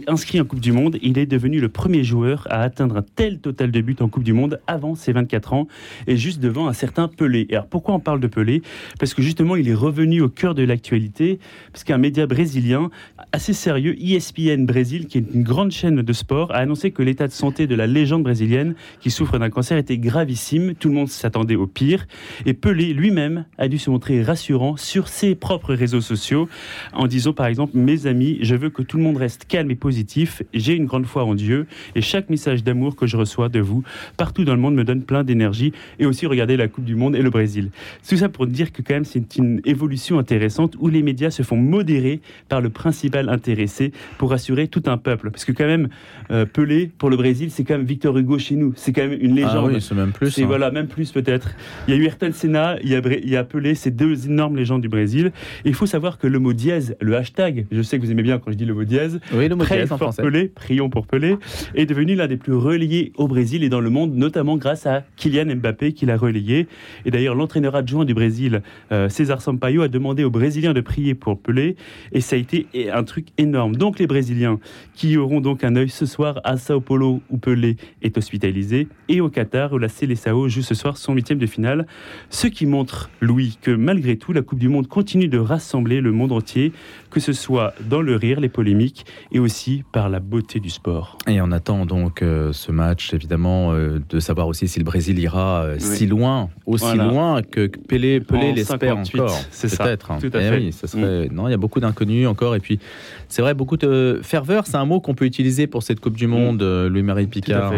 inscrits 0.07 0.41
en 0.41 0.45
Coupe 0.45 0.59
du 0.59 0.71
Monde, 0.73 0.97
il 1.01 1.17
est 1.17 1.25
devenu 1.25 1.59
le 1.59 1.69
premier 1.69 2.03
joueur 2.03 2.45
à 2.49 2.61
atteindre 2.61 2.97
un 2.97 3.05
tel 3.15 3.39
total 3.39 3.71
de 3.71 3.81
buts 3.81 3.95
en 4.01 4.09
Coupe 4.09 4.23
du 4.23 4.33
Monde 4.33 4.59
avant 4.67 4.95
ses 4.95 5.13
24 5.13 5.53
ans, 5.53 5.67
et 6.07 6.17
juste 6.17 6.39
devant 6.41 6.67
un 6.67 6.73
certain 6.73 7.07
Pelé. 7.07 7.47
Et 7.49 7.53
alors 7.55 7.67
pourquoi 7.67 7.93
on 7.95 7.99
parle 7.99 8.19
de 8.19 8.27
Pelé? 8.27 8.61
Parce 8.99 9.13
que 9.13 9.21
justement, 9.21 9.55
il 9.55 9.67
est 9.69 9.73
revenu 9.73 10.21
au 10.21 10.29
cœur 10.29 10.55
de 10.55 10.63
l'actualité, 10.63 11.39
parce 11.71 11.83
qu'un 11.83 11.97
média 11.97 12.25
brésilien 12.27 12.89
assez 13.31 13.53
sérieux, 13.53 13.95
ESPN 14.01 14.65
Brésil, 14.65 15.07
qui 15.07 15.17
est 15.19 15.25
une 15.33 15.43
grande 15.43 15.71
chaîne 15.71 16.01
de 16.01 16.13
sport, 16.13 16.51
a 16.51 16.57
annoncé 16.57 16.91
que 16.91 17.01
l'état 17.03 17.27
de 17.27 17.31
santé 17.31 17.60
de 17.67 17.75
la 17.75 17.87
légende 17.87 18.23
brésilienne, 18.23 18.75
qui 18.99 19.11
souffre 19.11 19.37
d'un 19.39 19.49
cancer, 19.49 19.77
était 19.77 19.97
gravissime. 19.97 20.75
Tout 20.75 20.89
le 20.89 20.95
monde 20.95 21.09
s'attendait 21.09 21.55
au 21.55 21.67
pire. 21.67 22.07
Et 22.45 22.53
Pelé 22.53 22.93
lui-même 22.93 23.45
a 23.57 23.67
dû 23.67 23.77
se 23.77 23.89
montrer 23.89 24.23
rassurant 24.23 24.77
sur 24.77 25.07
ses 25.07 25.35
propres 25.35 25.73
réseaux 25.73 26.01
sociaux 26.01 26.49
en 26.93 27.07
disant 27.07 27.33
par 27.33 27.47
exemple 27.47 27.77
Mes 27.77 28.07
amis, 28.07 28.37
je 28.41 28.55
veux 28.55 28.69
que 28.69 28.81
tout 28.81 28.97
le 28.97 29.03
monde 29.03 29.17
reste 29.17 29.45
calme 29.45 29.71
et 29.71 29.75
positif. 29.75 30.43
J'ai 30.53 30.75
une 30.75 30.85
grande 30.85 31.05
foi 31.05 31.23
en 31.23 31.35
Dieu 31.35 31.67
et 31.95 32.01
chaque 32.01 32.29
message 32.29 32.63
d'amour 32.63 32.95
que 32.95 33.07
je 33.07 33.17
reçois 33.17 33.49
de 33.49 33.59
vous 33.59 33.83
partout 34.17 34.43
dans 34.43 34.55
le 34.55 34.61
monde 34.61 34.75
me 34.75 34.83
donne 34.83 35.03
plein 35.03 35.23
d'énergie. 35.23 35.73
Et 35.99 36.05
aussi 36.05 36.25
regarder 36.25 36.57
la 36.57 36.67
Coupe 36.67 36.85
du 36.85 36.95
Monde 36.95 37.15
et 37.15 37.21
le 37.21 37.29
Brésil. 37.29 37.71
Tout 38.07 38.17
ça 38.17 38.29
pour 38.29 38.47
dire 38.47 38.71
que 38.71 38.81
quand 38.81 38.93
même 38.93 39.05
c'est 39.05 39.37
une 39.37 39.61
évolution 39.65 40.19
intéressante 40.19 40.75
où 40.79 40.89
les 40.89 41.01
médias 41.01 41.31
se 41.31 41.43
font 41.43 41.57
modérer 41.57 42.21
par 42.49 42.61
le 42.61 42.69
principal 42.69 43.29
intéressé 43.29 43.91
pour 44.17 44.31
rassurer 44.31 44.67
tout 44.67 44.83
un 44.85 44.97
peuple. 44.97 45.31
Parce 45.31 45.45
que 45.45 45.51
quand 45.51 45.65
même, 45.65 45.89
euh, 46.31 46.45
Pelé 46.45 46.91
pour 46.97 47.09
le 47.09 47.17
Brésil, 47.17 47.40
c'est 47.49 47.63
quand 47.63 47.77
même 47.77 47.85
Victor 47.85 48.17
Hugo 48.17 48.37
chez 48.37 48.55
nous. 48.55 48.73
C'est 48.75 48.93
quand 48.93 49.01
même 49.07 49.17
une 49.19 49.31
Ah 49.39 49.47
légende. 49.47 49.71
oui, 49.73 49.81
c'est 49.81 49.95
même 49.95 50.11
plus. 50.11 50.37
Hein. 50.39 50.45
voilà, 50.45 50.71
même 50.71 50.87
plus 50.87 51.11
peut-être. 51.11 51.49
Il 51.87 51.93
y 51.93 51.97
a 51.97 51.99
eu 51.99 52.05
Ayrton 52.05 52.31
Senna, 52.33 52.77
il 52.83 52.89
y 52.89 52.95
a, 52.95 53.01
il 53.05 53.29
y 53.29 53.35
a 53.35 53.43
Pelé, 53.43 53.75
ces 53.75 53.91
deux 53.91 54.27
énormes 54.27 54.55
légendes 54.57 54.81
du 54.81 54.89
Brésil. 54.89 55.31
Et 55.65 55.69
il 55.69 55.73
faut 55.75 55.85
savoir 55.85 56.17
que 56.17 56.27
le 56.27 56.39
mot 56.39 56.53
dièse, 56.53 56.95
le 57.01 57.15
hashtag, 57.15 57.65
je 57.71 57.81
sais 57.81 57.97
que 57.99 58.05
vous 58.05 58.11
aimez 58.11 58.23
bien 58.23 58.39
quand 58.39 58.51
je 58.51 58.57
dis 58.57 58.65
le 58.65 58.73
mot 58.73 58.83
dièse, 58.83 59.19
Oui, 59.33 59.47
le 59.47 59.55
mot 59.55 59.65
dièse 59.65 59.91
en 59.91 59.97
français. 59.97 60.21
Pelé, 60.21 60.47
prions 60.47 60.89
pour 60.89 61.07
Pelé, 61.07 61.37
est 61.75 61.85
devenu 61.85 62.15
l'un 62.15 62.27
des 62.27 62.37
plus 62.37 62.53
relayés 62.53 63.11
au 63.17 63.27
Brésil 63.27 63.63
et 63.63 63.69
dans 63.69 63.81
le 63.81 63.89
monde, 63.89 64.15
notamment 64.15 64.57
grâce 64.57 64.85
à 64.85 65.03
Kylian 65.17 65.55
Mbappé 65.55 65.93
qui 65.93 66.05
l'a 66.05 66.17
relayé. 66.17 66.67
Et 67.05 67.11
d'ailleurs, 67.11 67.35
l'entraîneur 67.35 67.75
adjoint 67.75 68.05
du 68.05 68.13
Brésil, 68.13 68.61
euh, 68.91 69.09
César 69.09 69.41
Sampaio, 69.41 69.81
a 69.81 69.87
demandé 69.87 70.23
aux 70.23 70.29
Brésiliens 70.29 70.73
de 70.73 70.81
prier 70.81 71.15
pour 71.15 71.39
Pelé 71.39 71.75
et 72.11 72.21
ça 72.21 72.35
a 72.35 72.39
été 72.39 72.67
un 72.93 73.03
truc 73.03 73.27
énorme. 73.37 73.75
Donc 73.75 73.99
les 73.99 74.07
Brésiliens 74.07 74.59
qui 74.93 75.17
auront 75.17 75.41
donc 75.41 75.63
un 75.63 75.75
œil 75.75 75.89
ce 75.89 76.05
soir 76.05 76.39
à 76.43 76.57
Sao 76.57 76.81
Paulo 76.81 77.21
où 77.31 77.37
Pelé 77.37 77.77
est 78.01 78.17
hospitalisé 78.17 78.87
et 79.09 79.21
au 79.21 79.29
Qatar 79.29 79.73
où 79.73 79.77
la 79.77 79.89
Seleção 79.89 80.47
joue 80.47 80.61
ce 80.61 80.75
soir 80.75 80.97
son 80.97 81.13
huitième 81.13 81.39
de 81.39 81.45
finale. 81.45 81.87
Ce 82.29 82.47
qui 82.47 82.65
montre, 82.65 83.09
Louis, 83.21 83.57
que 83.61 83.71
malgré 83.71 84.17
tout, 84.17 84.33
la 84.33 84.41
Coupe 84.41 84.59
du 84.59 84.69
Monde 84.69 84.87
continue 84.87 85.27
de 85.27 85.37
rassembler 85.37 86.01
le 86.01 86.11
monde 86.11 86.31
entier, 86.31 86.71
que 87.09 87.19
ce 87.19 87.33
soit 87.33 87.73
dans 87.89 88.01
le 88.01 88.15
rire, 88.15 88.39
les 88.39 88.49
polémiques 88.49 89.05
et 89.31 89.39
aussi 89.39 89.83
par 89.91 90.09
la 90.09 90.19
beauté 90.19 90.59
du 90.59 90.69
sport. 90.69 91.17
Et 91.27 91.41
on 91.41 91.51
attend 91.51 91.85
donc 91.85 92.21
euh, 92.21 92.53
ce 92.53 92.71
match, 92.71 93.13
évidemment, 93.13 93.73
euh, 93.73 93.99
de 94.09 94.19
savoir 94.19 94.47
aussi 94.47 94.67
si 94.67 94.79
le 94.79 94.85
Brésil 94.85 95.19
ira 95.19 95.63
euh, 95.63 95.75
si 95.79 96.05
loin, 96.07 96.49
aussi 96.65 96.83
Voilà. 96.85 97.03
loin 97.05 97.41
que 97.41 97.67
Pelé, 97.67 98.19
Pelé 98.19 98.51
En 98.51 98.53
l'espère 98.55 98.79
58, 98.95 99.19
encore. 99.21 99.39
c'est 99.51 99.67
ça, 99.69 99.83
Peut-être. 99.85 100.11
hein. 100.11 100.17
tout 100.21 100.29
à 100.33 100.39
Eh 100.41 100.49
fait. 100.49 100.59
Mm. 100.59 100.63
oui, 100.63 100.71
ça 100.71 100.87
serait... 100.87 101.29
Non, 101.31 101.47
il 101.47 101.51
y 101.51 101.53
a 101.53 101.57
beaucoup 101.57 101.79
d'inconnus 101.79 102.27
encore. 102.27 102.55
Et 102.55 102.59
puis, 102.59 102.79
c'est 103.27 103.41
vrai, 103.41 103.53
beaucoup 103.53 103.77
de 103.77 104.19
ferveur, 104.23 104.67
c'est 104.67 104.77
un 104.77 104.85
mot 104.85 104.99
qu'on 104.99 105.13
peut 105.13 105.25
utiliser 105.25 105.67
pour 105.67 105.83
cette 105.83 105.99
Coupe 105.99 106.17
du 106.17 106.27
Monde, 106.27 106.61
euh, 106.61 106.89
Louis-Marie 106.89 107.20
Picard. 107.29 107.73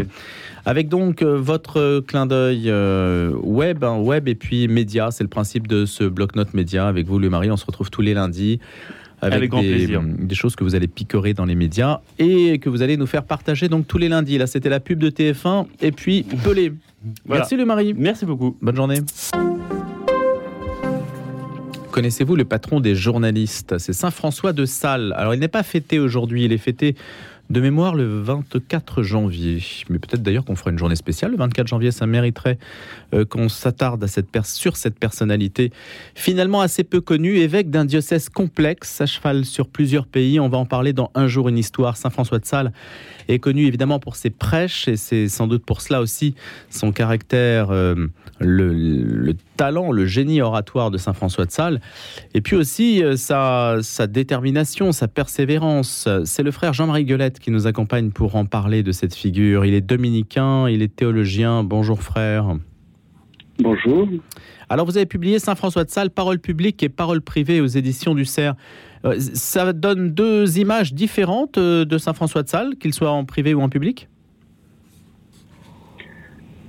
Avec 0.65 0.87
donc 0.87 1.21
euh, 1.21 1.37
votre 1.37 1.77
euh, 1.79 2.01
clin 2.01 2.25
d'œil 2.25 2.69
euh, 2.69 3.33
web, 3.41 3.83
hein, 3.83 3.97
web 3.97 4.29
et 4.29 4.35
puis 4.35 4.69
média, 4.69 5.11
c'est 5.11 5.23
le 5.23 5.29
principe 5.29 5.67
de 5.67 5.85
ce 5.85 6.05
bloc-notes 6.05 6.53
média. 6.53 6.87
Avec 6.87 7.05
vous, 7.05 7.19
Louis-Marie, 7.19 7.51
on 7.51 7.57
se 7.57 7.65
retrouve 7.65 7.89
tous 7.89 8.01
les 8.01 8.13
lundis. 8.13 8.59
Avec, 9.21 9.37
Avec 9.37 9.51
grand 9.51 9.61
des, 9.61 9.69
plaisir. 9.69 10.01
des 10.03 10.35
choses 10.35 10.55
que 10.55 10.65
vous 10.65 10.75
allez 10.75 10.87
picorer 10.87 11.33
dans 11.33 11.45
les 11.45 11.55
médias 11.55 12.01
et 12.19 12.59
que 12.59 12.69
vous 12.69 12.81
allez 12.81 12.97
nous 12.97 13.07
faire 13.07 13.23
partager 13.23 13.69
donc 13.69 13.87
tous 13.87 13.97
les 13.97 14.09
lundis. 14.09 14.37
Là, 14.37 14.47
c'était 14.47 14.69
la 14.69 14.81
pub 14.81 14.99
de 14.99 15.09
TF1 15.09 15.67
et 15.81 15.91
puis 15.91 16.23
Pelé. 16.43 16.73
Voilà. 17.25 17.41
Merci, 17.41 17.55
Louis-Marie. 17.55 17.93
Merci 17.93 18.25
beaucoup. 18.25 18.57
Bonne 18.61 18.75
journée. 18.75 18.99
Connaissez-vous 21.91 22.35
le 22.35 22.43
patron 22.43 22.79
des 22.79 22.95
journalistes? 22.95 23.77
C'est 23.77 23.93
Saint 23.93 24.11
François 24.11 24.51
de 24.51 24.65
Sales. 24.65 25.13
Alors, 25.15 25.35
il 25.35 25.39
n'est 25.39 25.47
pas 25.47 25.63
fêté 25.63 25.99
aujourd'hui, 25.99 26.45
il 26.45 26.51
est 26.51 26.57
fêté 26.57 26.95
de 27.49 27.59
mémoire 27.59 27.93
le 27.93 28.21
24 28.21 29.03
janvier. 29.03 29.61
Mais 29.89 29.99
peut-être 29.99 30.23
d'ailleurs 30.23 30.45
qu'on 30.45 30.55
fera 30.55 30.71
une 30.71 30.77
journée 30.77 30.95
spéciale 30.95 31.31
le 31.31 31.37
24 31.37 31.67
janvier. 31.67 31.91
Ça 31.91 32.07
mériterait 32.07 32.57
euh, 33.13 33.25
qu'on 33.25 33.49
s'attarde 33.49 34.05
sur 34.43 34.77
cette 34.77 34.97
personnalité 34.97 35.71
finalement 36.15 36.61
assez 36.61 36.83
peu 36.83 37.01
connue, 37.01 37.37
évêque 37.37 37.69
d'un 37.69 37.85
diocèse 37.85 38.29
complexe, 38.29 39.01
à 39.01 39.05
cheval 39.05 39.45
sur 39.45 39.67
plusieurs 39.67 40.07
pays. 40.07 40.39
On 40.39 40.49
va 40.49 40.57
en 40.57 40.65
parler 40.65 40.93
dans 40.93 41.11
Un 41.15 41.27
jour 41.27 41.49
une 41.49 41.57
histoire. 41.57 41.97
Saint 41.97 42.09
François 42.09 42.39
de 42.39 42.45
Sales 42.45 42.71
est 43.27 43.39
connu 43.39 43.65
évidemment 43.65 43.99
pour 43.99 44.15
ses 44.15 44.29
prêches 44.29 44.87
et 44.87 44.97
c'est 44.97 45.27
sans 45.27 45.47
doute 45.47 45.65
pour 45.65 45.81
cela 45.81 46.01
aussi 46.01 46.35
son 46.69 46.91
caractère, 46.91 47.71
euh, 47.71 47.95
le, 48.39 48.73
le 48.73 49.33
talent, 49.57 49.91
le 49.91 50.05
génie 50.05 50.41
oratoire 50.41 50.91
de 50.91 50.97
Saint 50.97 51.13
François 51.13 51.45
de 51.45 51.51
Sales, 51.51 51.79
et 52.33 52.41
puis 52.41 52.55
aussi 52.55 53.03
euh, 53.03 53.15
sa, 53.15 53.77
sa 53.81 54.07
détermination, 54.07 54.91
sa 54.91 55.07
persévérance. 55.07 56.07
C'est 56.25 56.43
le 56.43 56.51
frère 56.51 56.73
Jean-Marie 56.73 57.05
Guelette 57.05 57.39
qui 57.39 57.51
nous 57.51 57.67
accompagne 57.67 58.11
pour 58.11 58.35
en 58.35 58.45
parler 58.45 58.83
de 58.83 58.91
cette 58.91 59.15
figure. 59.15 59.65
Il 59.65 59.73
est 59.73 59.81
dominicain, 59.81 60.67
il 60.69 60.81
est 60.81 60.95
théologien. 60.95 61.63
Bonjour 61.63 62.01
frère. 62.01 62.55
Bonjour. 63.59 64.07
Alors 64.69 64.85
vous 64.85 64.97
avez 64.97 65.05
publié 65.05 65.37
Saint 65.39 65.55
François 65.55 65.83
de 65.83 65.89
Sales, 65.89 66.09
Parole 66.09 66.39
publique 66.39 66.81
et 66.83 66.89
Parole 66.89 67.21
privée 67.21 67.61
aux 67.61 67.67
éditions 67.67 68.15
du 68.15 68.25
Cerf. 68.25 68.55
Euh, 69.05 69.15
Ça 69.19 69.73
donne 69.73 70.11
deux 70.11 70.57
images 70.57 70.93
différentes 70.93 71.57
euh, 71.57 71.85
de 71.85 71.97
Saint 71.97 72.13
François 72.13 72.41
de 72.43 72.47
Sales, 72.49 72.75
qu'il 72.79 72.93
soit 72.93 73.11
en 73.11 73.25
privé 73.25 73.53
ou 73.53 73.61
en 73.61 73.69
public? 73.69 74.07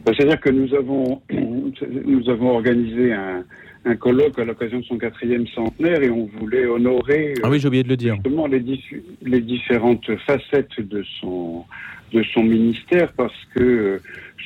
Ben, 0.05 0.13
C'est-à-dire 0.17 0.41
que 0.41 0.51
nous 0.51 0.75
avons, 0.75 1.23
nous 1.31 2.29
avons 2.29 2.51
organisé 2.51 3.15
un, 3.15 3.45
un 3.87 3.97
colloque 3.97 4.39
à 4.39 4.45
l'occasion 4.45 4.81
de 4.81 4.85
son 4.85 4.99
quatrième 4.99 5.47
centenaire 5.49 6.03
et 6.03 6.11
on 6.11 6.27
voulait 6.39 6.67
honorer 6.67 7.33
Ah 7.43 7.49
oui, 7.49 7.59
j'ai 7.61 7.69
oublié 7.69 7.83
de 7.83 7.89
le 7.89 7.97
dire. 7.97 8.15
justement 8.17 8.47
les, 8.47 8.61
diffu- 8.61 9.03
les 9.23 9.41
différentes 9.41 10.11
facettes 10.27 10.79
de 10.81 11.03
son, 11.21 11.65
de 12.13 12.23
son 12.35 12.43
ministère 12.43 13.11
parce 13.15 13.33
que 13.55 13.63
euh, 13.63 13.99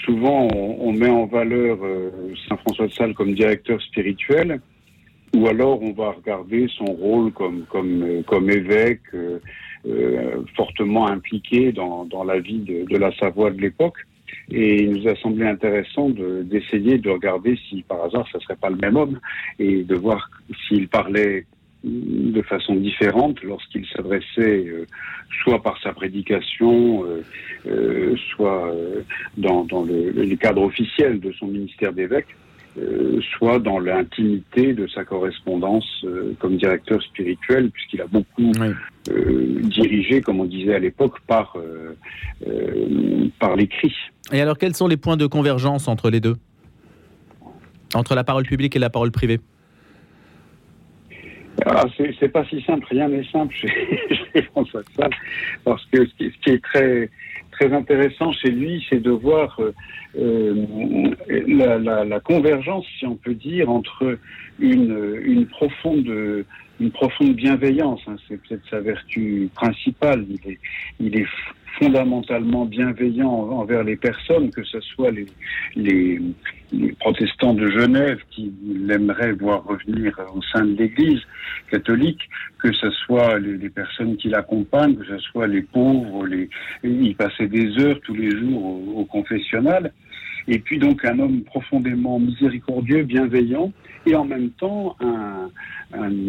souvent 0.05 0.49
on, 0.55 0.93
met 0.93 1.09
en 1.09 1.26
valeur 1.26 1.78
euh, 1.83 2.11
Saint 2.49 2.57
François 2.59 2.87
de 2.87 2.93
Sales 2.93 3.14
comme 3.14 3.35
directeur 3.35 3.81
spirituel, 3.83 4.61
ou 5.35 5.47
alors 5.47 5.83
on 5.83 5.93
va 5.93 6.12
regarder 6.12 6.69
son 6.76 6.87
rôle 6.87 7.33
comme, 7.33 7.64
comme, 7.71 8.23
comme 8.26 8.50
évêque, 8.50 9.02
euh, 9.14 10.43
fortement 10.57 11.09
impliqué 11.09 11.73
dans, 11.73 12.05
dans 12.05 12.25
la 12.25 12.40
vie 12.40 12.59
de, 12.59 12.85
de 12.85 12.97
la 12.97 13.12
Savoie 13.17 13.50
de 13.50 13.61
l'époque. 13.61 13.99
Et 14.50 14.83
il 14.83 14.90
nous 14.93 15.09
a 15.09 15.17
semblé 15.17 15.47
intéressant 15.47 16.09
d'essayer 16.11 16.99
de, 16.99 17.11
regarder 17.11 17.59
si 17.69 17.83
par 17.83 18.05
hasard 18.05 18.26
ça 18.33 18.40
serait 18.40 18.57
pas 18.57 18.71
le 18.71 18.76
même 18.76 18.97
homme 18.97 19.21
et 19.59 19.85
de 19.85 19.95
voir 19.95 20.31
s'il 20.67 20.88
parlait 20.88 21.47
de 21.85 22.43
façon 22.43 22.75
différente 22.75 23.43
lorsqu'il 23.43 23.87
s'adressait 23.87 24.67
euh, 24.67 24.87
soit 25.43 25.63
par 25.63 25.81
sa 25.81 25.93
prédication, 25.93 27.05
euh, 27.05 27.23
euh, 27.69 28.17
soit 28.31 28.75
dans, 29.37 29.65
dans 29.65 29.83
le, 29.83 30.11
le, 30.11 30.37
cadre 30.37 30.63
officiel 30.63 31.21
de 31.21 31.33
son 31.33 31.47
ministère 31.47 31.93
d'évêque. 31.93 32.29
Soit 33.37 33.59
dans 33.59 33.81
l'intimité 33.81 34.73
de 34.73 34.87
sa 34.87 35.03
correspondance 35.03 36.07
comme 36.39 36.59
directeur 36.59 37.03
spirituel, 37.03 37.73
puisqu'il 37.73 38.01
a 38.01 38.07
beaucoup 38.07 38.53
dirigé, 39.65 40.21
comme 40.21 40.39
on 40.39 40.45
disait 40.45 40.77
à 40.77 40.79
l'époque, 40.79 41.19
par, 41.27 41.57
par 43.41 43.57
l'écrit. 43.57 43.97
Et 44.33 44.41
alors, 44.41 44.59
quels 44.59 44.77
sont 44.77 44.87
les 44.87 44.97
points 44.97 45.17
de 45.17 45.27
convergence 45.27 45.89
entre 45.89 46.09
les 46.09 46.21
deux? 46.21 46.37
Entre 47.95 48.15
la 48.15 48.23
parole 48.23 48.45
publique 48.45 48.77
et 48.77 48.79
la 48.79 48.91
parole 48.91 49.11
privée? 49.11 49.41
Ah, 51.67 51.85
c'est 51.97 52.29
pas 52.29 52.45
si 52.47 52.61
simple, 52.62 52.87
rien 52.91 53.09
n'est 53.09 53.25
simple 53.25 53.55
chez, 53.55 54.43
François 54.53 54.83
Sales, 54.97 55.11
parce 55.65 55.85
que 55.87 56.07
ce 56.07 56.15
qui, 56.15 56.31
ce 56.31 56.38
qui 56.43 56.50
est 56.50 56.62
très, 56.62 57.11
très 57.53 57.73
intéressant 57.73 58.33
chez 58.33 58.50
lui, 58.50 58.85
c'est 58.88 59.00
de 59.03 59.11
voir 59.11 59.59
euh, 59.61 59.73
euh, 60.19 61.15
la, 61.47 61.79
la, 61.79 62.05
la, 62.05 62.21
convergence, 62.21 62.87
si 62.99 63.07
on 63.07 63.17
peut 63.17 63.35
dire, 63.35 63.71
entre 63.71 64.19
une, 64.59 65.21
une 65.25 65.47
profonde 65.47 66.45
une 66.81 66.91
profonde 66.91 67.35
bienveillance. 67.35 68.00
Hein, 68.07 68.17
c'est 68.29 68.41
peut-être 68.41 68.69
sa 68.71 68.81
vertu 68.81 69.49
principale. 69.55 70.25
Il 70.29 70.53
est, 70.53 70.59
il 71.00 71.17
est 71.19 71.27
fondamentalement 71.79 72.65
bienveillant 72.67 73.31
envers 73.31 73.85
les 73.85 73.97
personnes, 73.97 74.51
que 74.51 74.65
ce 74.65 74.81
soit 74.81 75.11
les, 75.77 76.21
protestants 77.01 77.55
de 77.55 77.67
Genève 77.69 78.19
qui 78.31 78.53
l'aimeraient 78.67 79.33
voir 79.33 79.65
revenir 79.65 80.21
au 80.35 80.43
sein 80.43 80.65
de 80.65 80.77
l'Église 80.77 81.21
catholique, 81.71 82.21
que 82.63 82.73
ce 82.73 82.91
soit 82.91 83.39
les, 83.39 83.71
personnes 83.71 84.17
qui 84.17 84.29
l'accompagnent, 84.29 84.97
que 84.97 85.07
ce 85.07 85.19
soit 85.19 85.47
les 85.47 85.63
pauvres, 85.63 86.27
les, 86.27 86.51
il 86.83 87.15
passait 87.17 87.47
des 87.47 87.79
heures 87.79 88.01
tous 88.03 88.15
les 88.15 88.31
jours 88.31 88.99
au 88.99 89.05
confessionnal. 89.05 89.93
Et 90.49 90.59
puis 90.59 90.78
donc 90.78 91.05
un 91.05 91.19
homme 91.19 91.43
profondément 91.43 92.19
miséricordieux, 92.19 93.02
bienveillant, 93.02 93.71
et 94.07 94.14
en 94.14 94.25
même 94.25 94.50
temps 94.50 94.97
un, 95.00 95.50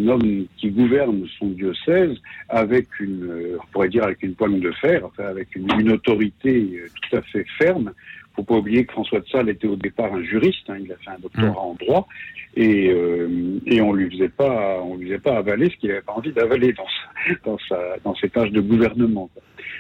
homme 0.08 0.46
qui 0.58 0.70
gouverne 0.72 1.26
son 1.38 1.48
diocèse 1.48 2.18
avec 2.50 3.00
une, 3.00 3.58
on 3.62 3.72
pourrait 3.72 3.90
dire 3.90 4.04
avec 4.04 4.22
une 4.24 4.36
poigne 4.36 4.60
de 4.60 4.72
fer, 4.72 5.02
enfin 5.06 5.26
avec 5.26 5.56
une, 5.56 5.68
une 5.80 5.92
autorité 5.92 6.82
tout 7.02 7.18
à 7.18 7.22
fait 7.22 7.46
ferme. 7.58 7.92
Faut 8.40 8.46
pas 8.46 8.56
oublier 8.56 8.86
que 8.86 8.94
François 8.94 9.20
de 9.20 9.28
Sales 9.28 9.50
était 9.50 9.68
au 9.68 9.76
départ 9.76 10.14
un 10.14 10.24
juriste, 10.24 10.70
hein, 10.70 10.78
il 10.82 10.90
a 10.94 10.96
fait 10.96 11.10
un 11.10 11.20
doctorat 11.20 11.52
mmh. 11.52 11.58
en 11.58 11.74
droit, 11.74 12.08
et, 12.56 12.90
euh, 12.90 13.60
et 13.66 13.82
on 13.82 13.92
lui 13.92 14.10
faisait 14.10 14.30
pas, 14.30 14.80
on 14.82 14.96
lui 14.96 15.08
faisait 15.08 15.20
pas 15.20 15.36
avaler 15.36 15.70
ce 15.70 15.76
qu'il 15.76 15.90
n'avait 15.90 16.02
pas 16.02 16.14
envie 16.14 16.32
d'avaler 16.32 16.72
dans, 16.72 16.88
sa, 16.88 17.34
dans, 17.44 17.58
sa, 17.68 17.98
dans 18.06 18.16
ses 18.16 18.30
tâches 18.30 18.52
de 18.52 18.62
gouvernement. 18.62 19.30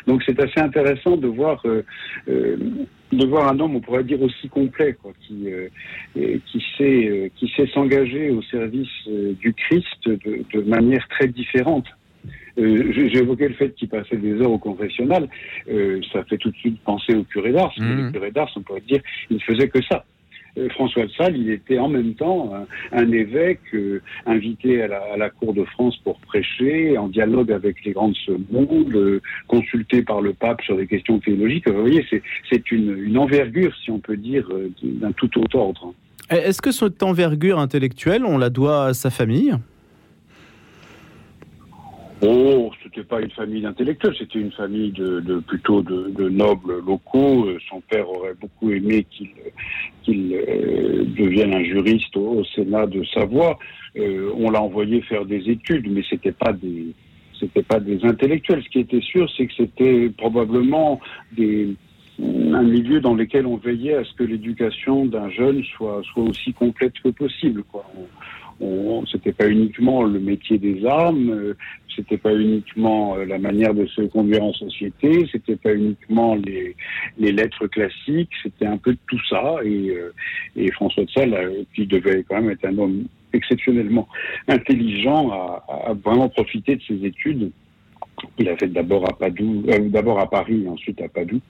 Donc 0.07 0.23
c'est 0.25 0.37
assez 0.41 0.59
intéressant 0.59 1.15
de 1.15 1.27
voir 1.27 1.61
euh, 1.65 1.83
euh, 2.27 2.57
de 3.13 3.25
voir 3.25 3.47
un 3.47 3.57
homme, 3.61 3.77
on 3.77 3.79
pourrait 3.79 4.03
dire 4.03 4.21
aussi 4.21 4.49
complet, 4.49 4.93
quoi, 5.01 5.13
qui 5.25 5.47
qui 6.13 6.63
sait 6.77 7.31
qui 7.37 7.47
sait 7.55 7.67
s'engager 7.67 8.29
au 8.29 8.41
service 8.43 9.07
du 9.07 9.53
Christ 9.53 10.03
de, 10.05 10.43
de 10.53 10.61
manière 10.63 11.07
très 11.07 11.27
différente. 11.27 11.85
Euh, 12.59 13.09
J'évoquais 13.13 13.47
le 13.47 13.55
fait 13.55 13.73
qu'il 13.75 13.89
passait 13.89 14.17
des 14.17 14.33
heures 14.41 14.51
au 14.51 14.57
confessionnal. 14.57 15.27
Euh, 15.71 16.01
ça 16.11 16.23
fait 16.25 16.37
tout 16.37 16.51
de 16.51 16.57
suite 16.57 16.79
penser 16.83 17.15
au 17.15 17.23
curé 17.23 17.51
d'Ars. 17.51 17.73
Mmh. 17.77 18.05
Le 18.05 18.11
curé 18.11 18.31
d'Ars, 18.31 18.51
on 18.55 18.61
pourrait 18.61 18.81
dire, 18.81 19.01
il 19.29 19.37
ne 19.37 19.41
faisait 19.41 19.69
que 19.69 19.81
ça. 19.83 20.05
François 20.69 21.05
de 21.05 21.11
Sales, 21.11 21.37
il 21.37 21.49
était 21.51 21.79
en 21.79 21.87
même 21.87 22.15
temps 22.15 22.51
un, 22.53 22.65
un 22.91 23.11
évêque 23.11 23.61
euh, 23.73 24.01
invité 24.25 24.81
à 24.81 24.87
la, 24.87 25.01
à 25.13 25.17
la, 25.17 25.29
cour 25.29 25.53
de 25.53 25.63
France 25.63 25.97
pour 26.03 26.19
prêcher, 26.19 26.97
en 26.97 27.07
dialogue 27.07 27.51
avec 27.51 27.83
les 27.85 27.91
grandes 27.91 28.15
secondes, 28.25 28.93
euh, 28.95 29.21
consulté 29.47 30.01
par 30.01 30.21
le 30.21 30.33
pape 30.33 30.61
sur 30.61 30.75
des 30.75 30.87
questions 30.87 31.19
théologiques. 31.19 31.69
Vous 31.69 31.81
voyez, 31.81 32.05
c'est 32.49 32.71
une, 32.71 32.97
une, 32.97 33.17
envergure, 33.17 33.73
si 33.83 33.91
on 33.91 33.99
peut 33.99 34.17
dire, 34.17 34.47
euh, 34.51 34.71
d'un 34.83 35.11
tout 35.11 35.29
autre 35.39 35.57
ordre. 35.57 35.93
Est-ce 36.29 36.61
que 36.61 36.71
cette 36.71 37.01
envergure 37.01 37.59
intellectuelle, 37.59 38.23
on 38.25 38.37
la 38.37 38.49
doit 38.49 38.85
à 38.87 38.93
sa 38.93 39.09
famille? 39.09 39.55
Oh, 42.21 42.71
c'était 42.83 43.03
pas 43.03 43.21
une 43.21 43.31
famille 43.31 43.61
d'intellectuels, 43.61 44.13
c'était 44.17 44.39
une 44.39 44.51
famille 44.51 44.91
de, 44.91 45.21
de 45.21 45.39
plutôt 45.39 45.81
de, 45.81 46.09
de, 46.09 46.27
nobles 46.27 46.79
locaux. 46.85 47.47
Son 47.69 47.79
père 47.79 48.09
aurait 48.09 48.33
beaucoup 48.33 48.71
aimé 48.71 49.05
qu'il 49.09 49.29
qu'il 50.03 50.33
euh, 50.33 51.05
devienne 51.17 51.53
un 51.53 51.63
juriste 51.63 52.15
au, 52.17 52.39
au 52.39 52.43
Sénat 52.43 52.87
de 52.87 53.05
Savoie. 53.05 53.57
Euh, 53.97 54.31
on 54.35 54.49
l'a 54.49 54.61
envoyé 54.61 55.01
faire 55.01 55.25
des 55.25 55.49
études, 55.49 55.89
mais 55.89 56.03
c'était 56.09 56.33
pas 56.33 56.51
des 56.51 56.87
c'était 57.39 57.63
pas 57.63 57.79
des 57.79 58.03
intellectuels. 58.03 58.63
Ce 58.63 58.69
qui 58.69 58.79
était 58.79 59.01
sûr, 59.01 59.29
c'est 59.37 59.47
que 59.47 59.53
c'était 59.55 60.09
probablement 60.17 60.99
des 61.31 61.73
un 62.21 62.63
milieu 62.63 62.99
dans 62.99 63.13
lequel 63.13 63.45
on 63.45 63.55
veillait 63.55 63.93
à 63.93 64.03
ce 64.03 64.13
que 64.13 64.23
l'éducation 64.23 65.05
d'un 65.05 65.29
jeune 65.29 65.63
soit 65.63 66.01
soit 66.11 66.23
aussi 66.23 66.51
complète 66.51 66.93
que 67.01 67.09
possible. 67.09 67.63
Quoi. 67.63 67.85
C'était 69.11 69.31
pas 69.31 69.47
uniquement 69.49 70.03
le 70.03 70.19
métier 70.19 70.57
des 70.57 70.85
armes, 70.85 71.29
euh, 71.29 71.53
c'était 71.95 72.17
pas 72.17 72.33
uniquement 72.33 73.15
euh, 73.15 73.25
la 73.25 73.39
manière 73.39 73.73
de 73.73 73.85
se 73.87 74.01
conduire 74.01 74.43
en 74.43 74.53
société, 74.53 75.27
c'était 75.31 75.55
pas 75.55 75.73
uniquement 75.73 76.35
les, 76.35 76.75
les 77.17 77.31
lettres 77.31 77.67
classiques, 77.67 78.31
c'était 78.43 78.65
un 78.65 78.77
peu 78.77 78.95
tout 79.07 79.19
ça. 79.29 79.55
Et, 79.63 79.89
euh, 79.91 80.13
et 80.55 80.71
François 80.71 81.05
de 81.05 81.11
Sales, 81.11 81.65
qui 81.75 81.85
devait 81.87 82.23
quand 82.27 82.41
même 82.41 82.51
être 82.51 82.65
un 82.65 82.77
homme 82.77 83.05
exceptionnellement 83.33 84.07
intelligent, 84.47 85.31
a, 85.31 85.63
a 85.89 85.93
vraiment 85.93 86.29
profité 86.29 86.75
de 86.75 86.81
ses 86.81 87.05
études. 87.05 87.51
Il 88.37 88.49
a 88.49 88.57
fait 88.57 88.67
d'abord 88.67 89.07
à 89.09 89.13
Padoue, 89.13 89.63
euh, 89.69 89.89
d'abord 89.89 90.19
à 90.19 90.29
Paris, 90.29 90.65
ensuite 90.67 91.01
à 91.01 91.07
Padoue, 91.07 91.41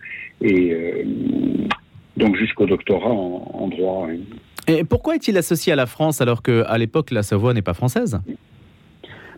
et 0.42 0.72
euh, 0.72 1.04
donc 2.18 2.36
jusqu'au 2.36 2.66
doctorat 2.66 3.12
en, 3.12 3.50
en 3.54 3.68
droit. 3.68 4.08
Hein. 4.10 4.20
Et 4.70 4.84
pourquoi 4.84 5.16
est-il 5.16 5.36
associé 5.36 5.74
à 5.74 5.76
la 5.76 5.88
France 5.88 6.22
alors 6.22 6.44
qu'à 6.44 6.78
l'époque 6.78 7.10
la 7.10 7.24
Savoie 7.24 7.56
n'est 7.56 7.64
pas 7.64 7.74
française? 7.74 8.22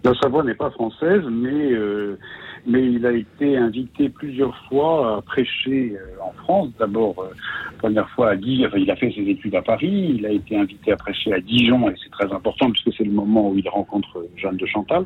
La 0.04 0.14
Savoie 0.16 0.44
n'est 0.44 0.56
pas 0.56 0.72
française, 0.72 1.22
mais, 1.32 1.72
euh, 1.72 2.18
mais 2.66 2.86
il 2.92 3.06
a 3.06 3.14
été 3.14 3.56
invité 3.56 4.10
plusieurs 4.10 4.58
fois 4.68 5.18
à 5.18 5.22
prêcher 5.22 5.96
euh, 5.96 6.22
en 6.22 6.34
France. 6.44 6.70
D'abord, 6.80 7.16
euh, 7.20 7.34
première 7.78 8.10
fois 8.10 8.32
à 8.32 8.36
Dijon, 8.36 8.66
enfin, 8.68 8.80
il 8.80 8.92
a 8.92 8.96
fait 8.98 9.12
ses 9.12 9.22
études 9.22 9.56
à 9.56 9.62
Paris, 9.62 10.16
il 10.18 10.26
a 10.26 10.32
été 10.32 10.58
invité 10.58 10.92
à 10.92 10.98
prêcher 10.98 11.32
à 11.32 11.40
Dijon, 11.40 11.90
et 11.90 11.94
c'est 12.04 12.12
très 12.12 12.34
important 12.34 12.70
puisque 12.70 12.94
c'est 12.98 13.06
le 13.06 13.12
moment 13.12 13.52
où 13.52 13.58
il 13.58 13.70
rencontre 13.70 14.26
Jeanne 14.36 14.58
de 14.58 14.66
Chantal. 14.66 15.06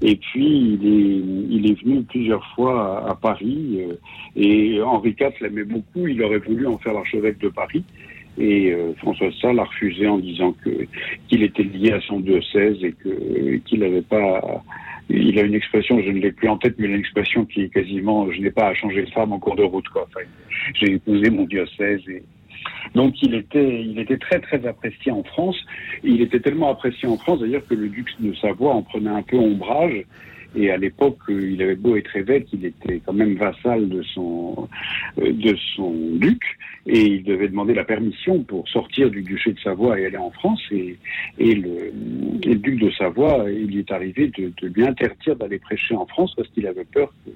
Et 0.00 0.16
puis, 0.16 0.78
il 0.80 1.66
est, 1.70 1.82
venu 1.82 2.02
plusieurs 2.02 2.44
fois 2.54 3.08
à, 3.08 3.14
Paris, 3.14 3.80
et 4.36 4.82
Henri 4.82 5.16
IV 5.18 5.32
l'aimait 5.40 5.64
beaucoup, 5.64 6.06
il 6.06 6.22
aurait 6.22 6.38
voulu 6.38 6.66
en 6.66 6.78
faire 6.78 6.94
l'archevêque 6.94 7.38
de 7.38 7.48
Paris. 7.48 7.84
Et 8.38 8.72
euh, 8.72 8.94
François 8.98 9.30
Sales 9.40 9.58
a 9.58 9.64
refusé 9.64 10.06
en 10.06 10.18
disant 10.18 10.54
que 10.64 10.86
qu'il 11.28 11.42
était 11.42 11.62
lié 11.62 11.92
à 11.92 12.00
son 12.00 12.20
diocèse 12.20 12.82
et 12.82 12.92
que 12.92 13.56
qu'il 13.58 13.80
n'avait 13.80 14.02
pas. 14.02 14.62
Il 15.10 15.38
a 15.38 15.42
une 15.42 15.54
expression, 15.54 16.00
je 16.00 16.10
ne 16.10 16.18
l'ai 16.18 16.32
plus 16.32 16.48
en 16.48 16.56
tête, 16.56 16.76
mais 16.78 16.86
une 16.86 16.98
expression 16.98 17.44
qui 17.44 17.62
est 17.62 17.68
quasiment 17.68 18.30
je 18.32 18.40
n'ai 18.40 18.50
pas 18.50 18.68
à 18.68 18.74
changer 18.74 19.02
de 19.02 19.10
femme 19.10 19.32
en 19.32 19.38
cours 19.38 19.56
de 19.56 19.62
route. 19.62 19.88
Quoi. 19.88 20.08
J'ai 20.74 20.94
épousé 20.94 21.30
mon 21.30 21.44
diocèse 21.44 22.00
et 22.08 22.22
donc 22.94 23.14
il 23.22 23.34
était, 23.34 23.82
il 23.82 23.98
était 23.98 24.16
très 24.16 24.40
très 24.40 24.66
apprécié 24.66 25.12
en 25.12 25.22
France. 25.22 25.56
Il 26.02 26.20
était 26.20 26.40
tellement 26.40 26.70
apprécié 26.70 27.08
en 27.08 27.16
France 27.16 27.40
d'ailleurs 27.40 27.66
que 27.66 27.74
le 27.74 27.88
duc 27.88 28.08
de 28.18 28.34
Savoie 28.34 28.74
en 28.74 28.82
prenait 28.82 29.10
un 29.10 29.22
peu 29.22 29.36
ombrage. 29.36 30.04
Et 30.56 30.70
à 30.70 30.76
l'époque, 30.76 31.18
il 31.28 31.60
avait 31.62 31.74
beau 31.74 31.96
être 31.96 32.16
évêque, 32.16 32.48
il 32.52 32.64
était 32.64 33.00
quand 33.04 33.12
même 33.12 33.34
vassal 33.34 33.88
de 33.88 34.02
son, 34.02 34.68
de 35.16 35.56
son 35.74 35.92
duc, 36.16 36.42
et 36.86 37.00
il 37.00 37.24
devait 37.24 37.48
demander 37.48 37.74
la 37.74 37.84
permission 37.84 38.42
pour 38.42 38.68
sortir 38.68 39.10
du 39.10 39.22
duché 39.22 39.52
de 39.52 39.60
Savoie 39.60 39.98
et 39.98 40.06
aller 40.06 40.16
en 40.16 40.30
France. 40.30 40.62
Et, 40.70 40.96
le, 41.38 42.54
duc 42.54 42.78
de 42.78 42.90
Savoie, 42.90 43.46
il 43.50 43.78
est 43.78 43.90
arrivé 43.90 44.28
de, 44.28 44.52
de 44.60 44.68
lui 44.68 44.86
interdire 44.86 45.36
d'aller 45.36 45.58
prêcher 45.58 45.94
en 45.94 46.06
France 46.06 46.34
parce 46.36 46.48
qu'il 46.48 46.66
avait 46.66 46.84
peur 46.84 47.12
que 47.24 47.30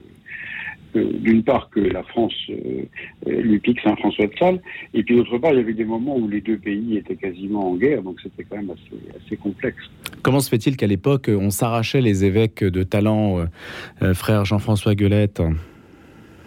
d'une 0.94 1.42
part 1.42 1.70
que 1.70 1.80
la 1.80 2.02
France 2.02 2.34
euh, 2.50 2.82
lui 3.26 3.58
pique 3.58 3.80
Saint-François 3.80 4.26
de 4.26 4.32
Sales, 4.38 4.60
et 4.94 5.02
puis 5.02 5.16
d'autre 5.16 5.38
part, 5.38 5.52
il 5.52 5.58
y 5.58 5.60
avait 5.60 5.74
des 5.74 5.84
moments 5.84 6.16
où 6.16 6.28
les 6.28 6.40
deux 6.40 6.58
pays 6.58 6.96
étaient 6.96 7.16
quasiment 7.16 7.70
en 7.70 7.76
guerre, 7.76 8.02
donc 8.02 8.18
c'était 8.22 8.44
quand 8.44 8.56
même 8.56 8.70
assez, 8.70 9.24
assez, 9.24 9.36
complexe. 9.36 9.78
Comment 10.22 10.40
se 10.40 10.48
fait-il 10.48 10.76
qu'à 10.76 10.86
l'époque, 10.86 11.28
on 11.28 11.50
s'arrachait 11.50 12.00
les 12.00 12.24
évêques 12.24 12.64
de 12.64 12.82
talent, 12.82 13.46
euh, 14.02 14.14
frère 14.14 14.44
Jean-François 14.44 14.94
Guelette 14.94 15.42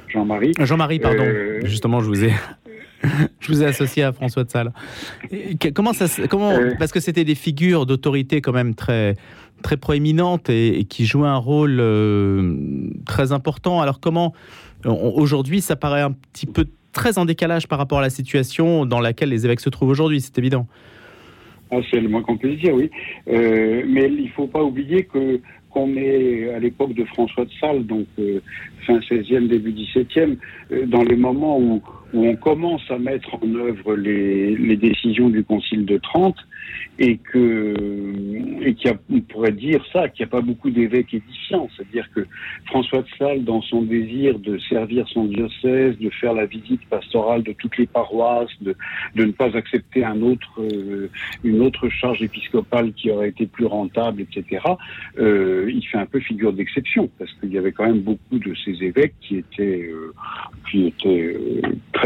Jean-Marie 0.09 0.53
Jean-Marie, 0.59 0.99
pardon. 0.99 1.23
Euh... 1.23 1.61
Justement, 1.63 2.01
je 2.01 2.07
vous 2.07 2.25
ai 2.25 2.31
Je 3.39 3.47
vous 3.47 3.63
ai 3.63 3.65
associé 3.65 4.03
à 4.03 4.11
François 4.11 4.43
de 4.43 4.49
Sales. 4.49 4.71
Comment 5.73 5.93
ça, 5.93 6.05
comment, 6.27 6.51
Euh. 6.51 6.71
parce 6.77 6.91
que 6.91 6.99
c'était 6.99 7.23
des 7.23 7.35
figures 7.35 7.85
d'autorité 7.85 8.41
quand 8.41 8.51
même 8.51 8.75
très, 8.75 9.15
très 9.61 9.77
proéminentes 9.77 10.49
et, 10.49 10.85
qui 10.85 11.05
jouaient 11.05 11.27
un 11.27 11.37
rôle 11.37 11.77
euh, 11.79 12.55
très 13.05 13.31
important. 13.31 13.81
Alors 13.81 13.99
comment, 13.99 14.33
aujourd'hui, 14.85 15.61
ça 15.61 15.75
paraît 15.75 16.01
un 16.01 16.11
petit 16.11 16.45
peu 16.45 16.65
très 16.91 17.17
en 17.17 17.25
décalage 17.25 17.67
par 17.67 17.79
rapport 17.79 17.99
à 17.99 18.01
la 18.01 18.09
situation 18.09 18.85
dans 18.85 18.99
laquelle 18.99 19.29
les 19.29 19.45
évêques 19.45 19.59
se 19.59 19.69
trouvent 19.69 19.89
aujourd'hui, 19.89 20.21
c'est 20.21 20.37
évident. 20.37 20.67
Ah, 21.71 21.77
c'est 21.89 22.01
le 22.01 22.09
moins 22.09 22.21
qu'on 22.21 22.37
puisse 22.37 22.59
dire, 22.59 22.73
oui. 22.73 22.89
Euh, 23.29 23.83
mais 23.87 24.09
il 24.11 24.29
faut 24.31 24.47
pas 24.47 24.61
oublier 24.61 25.05
qu'on 25.05 25.95
est 25.95 26.49
à 26.53 26.59
l'époque 26.59 26.93
de 26.93 27.05
François 27.05 27.45
de 27.45 27.51
Sales, 27.61 27.85
donc 27.85 28.07
euh, 28.19 28.41
fin 28.85 28.99
16e, 28.99 29.47
début 29.47 29.71
17e, 29.71 30.35
euh, 30.73 30.85
dans 30.85 31.03
les 31.03 31.15
moments 31.15 31.59
où, 31.59 31.81
on 32.13 32.35
commence 32.35 32.81
à 32.89 32.97
mettre 32.97 33.35
en 33.35 33.55
œuvre 33.55 33.95
les 33.95 34.75
décisions 34.75 35.29
du 35.29 35.45
Concile 35.45 35.85
de 35.85 35.97
Trente, 35.97 36.35
et 36.99 37.17
que 37.17 37.73
et 38.61 38.75
qu'il 38.75 38.91
on 39.09 39.21
pourrait 39.21 39.51
dire 39.51 39.83
ça, 39.91 40.07
qu'il 40.09 40.23
n'y 40.25 40.29
a 40.29 40.31
pas 40.31 40.41
beaucoup 40.41 40.69
d'évêques 40.69 41.13
édifiants, 41.13 41.67
c'est-à-dire 41.75 42.07
que 42.13 42.25
François 42.65 43.01
de 43.01 43.07
Sales, 43.17 43.43
dans 43.43 43.61
son 43.61 43.81
désir 43.81 44.37
de 44.39 44.57
servir 44.59 45.07
son 45.09 45.25
diocèse, 45.25 45.97
de 45.97 46.09
faire 46.09 46.33
la 46.33 46.45
visite 46.45 46.81
pastorale 46.89 47.43
de 47.43 47.53
toutes 47.53 47.77
les 47.77 47.87
paroisses, 47.87 48.51
de, 48.61 48.75
ne 49.15 49.31
pas 49.31 49.55
accepter 49.57 50.03
euh, 50.03 51.07
une 51.43 51.61
autre 51.61 51.89
charge 51.89 52.21
épiscopale 52.21 52.93
qui 52.93 53.09
aurait 53.11 53.29
été 53.29 53.45
plus 53.45 53.65
rentable, 53.65 54.21
etc., 54.21 54.63
euh, 55.17 55.71
il 55.73 55.85
fait 55.87 55.97
un 55.97 56.05
peu 56.05 56.19
figure 56.19 56.53
d'exception, 56.53 57.09
parce 57.17 57.31
qu'il 57.33 57.51
y 57.51 57.57
avait 57.57 57.71
quand 57.71 57.85
même 57.85 58.01
beaucoup 58.01 58.39
de 58.39 58.53
ces 58.65 58.83
évêques 58.83 59.15
qui 59.21 59.37
étaient, 59.37 59.89
euh, 59.91 60.13
qui 60.69 60.87
étaient 60.87 61.35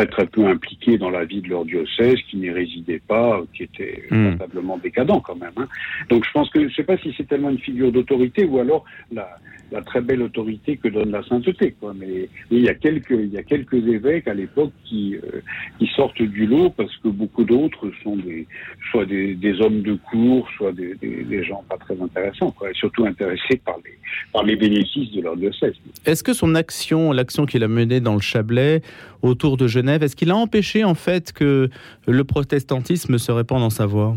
très 0.08 0.26
très 0.26 0.28
peu 0.28 0.46
impliqués 0.48 0.98
dans 0.98 1.10
la 1.10 1.26
vie 1.26 1.42
de 1.42 1.50
leur 1.50 1.66
diocèse, 1.66 2.16
qui 2.30 2.38
n'y 2.38 2.50
résidaient 2.50 3.02
pas, 3.08 3.42
qui 3.54 3.64
étaient 3.64 4.04
Hmm. 4.12 4.32
notablement 4.32 4.78
décadents 4.78 5.20
quand 5.20 5.36
même. 5.36 5.52
hein. 5.58 5.68
Donc 6.10 6.26
je 6.26 6.32
pense 6.32 6.50
que 6.50 6.60
je 6.60 6.66
ne 6.66 6.70
sais 6.72 6.84
pas 6.84 6.98
si 6.98 7.14
c'est 7.18 7.28
tellement 7.28 7.50
une 7.50 7.60
figure 7.60 7.92
d'autorité 7.92 8.46
ou 8.46 8.60
alors 8.60 8.84
la, 9.12 9.28
la 9.72 9.82
très 9.82 10.02
belle 10.02 10.22
autorité 10.22 10.78
que 10.78 10.88
donne 10.90 11.12
la 11.12 11.24
sainteté. 11.24 11.76
Quoi. 11.80 11.94
Mais, 12.00 12.30
mais 12.52 12.58
il 12.58 12.64
y 12.64 12.70
a 12.70 12.76
quelques 12.76 13.12
il 13.12 13.34
y 13.34 13.38
a 13.38 13.44
quelques 13.44 13.74
évêques 13.88 14.28
à 14.28 14.34
l'époque 14.34 14.72
qui 14.86 15.16
euh, 15.16 15.42
qui 15.80 15.88
sortent 15.96 16.22
du 16.22 16.46
lot 16.46 16.70
parce 16.70 16.96
que 16.98 17.08
beaucoup 17.10 17.44
d'autres 17.44 17.92
sont 18.04 18.16
des 18.18 18.46
soit 18.92 19.06
des, 19.06 19.34
des 19.36 19.60
hommes 19.62 19.82
de 19.82 19.96
cour, 19.96 20.48
soit 20.58 20.72
des, 20.72 20.94
des, 20.96 21.24
des 21.24 21.44
gens 21.44 21.64
pas 21.68 21.78
très 21.78 22.00
intéressants, 22.00 22.52
quoi, 22.52 22.70
et 22.70 22.74
surtout 22.76 23.06
intéressés 23.06 23.58
par 23.66 23.78
les 23.84 23.94
par 24.32 24.44
les 24.44 24.56
bénéfices 24.56 25.12
de 25.12 25.22
leur 25.22 25.36
diocèse. 25.36 25.74
Est-ce 26.06 26.24
que 26.24 26.34
son 26.34 26.54
action, 26.56 27.12
l'action 27.12 27.46
qu'il 27.46 27.64
a 27.64 27.68
menée 27.68 28.00
dans 28.00 28.14
le 28.16 28.22
Chablais, 28.22 28.82
autour 29.22 29.58
de 29.58 29.68
Genève, 29.68 29.95
est-ce 30.04 30.16
qu'il 30.16 30.32
a 30.32 30.36
empêché 30.36 30.84
en 30.84 30.96
fait 30.96 31.32
que 31.34 31.70
le 32.08 32.24
protestantisme 32.24 33.18
se 33.18 33.32
répande 33.32 33.64
en 33.64 33.70
Savoie 33.70 34.16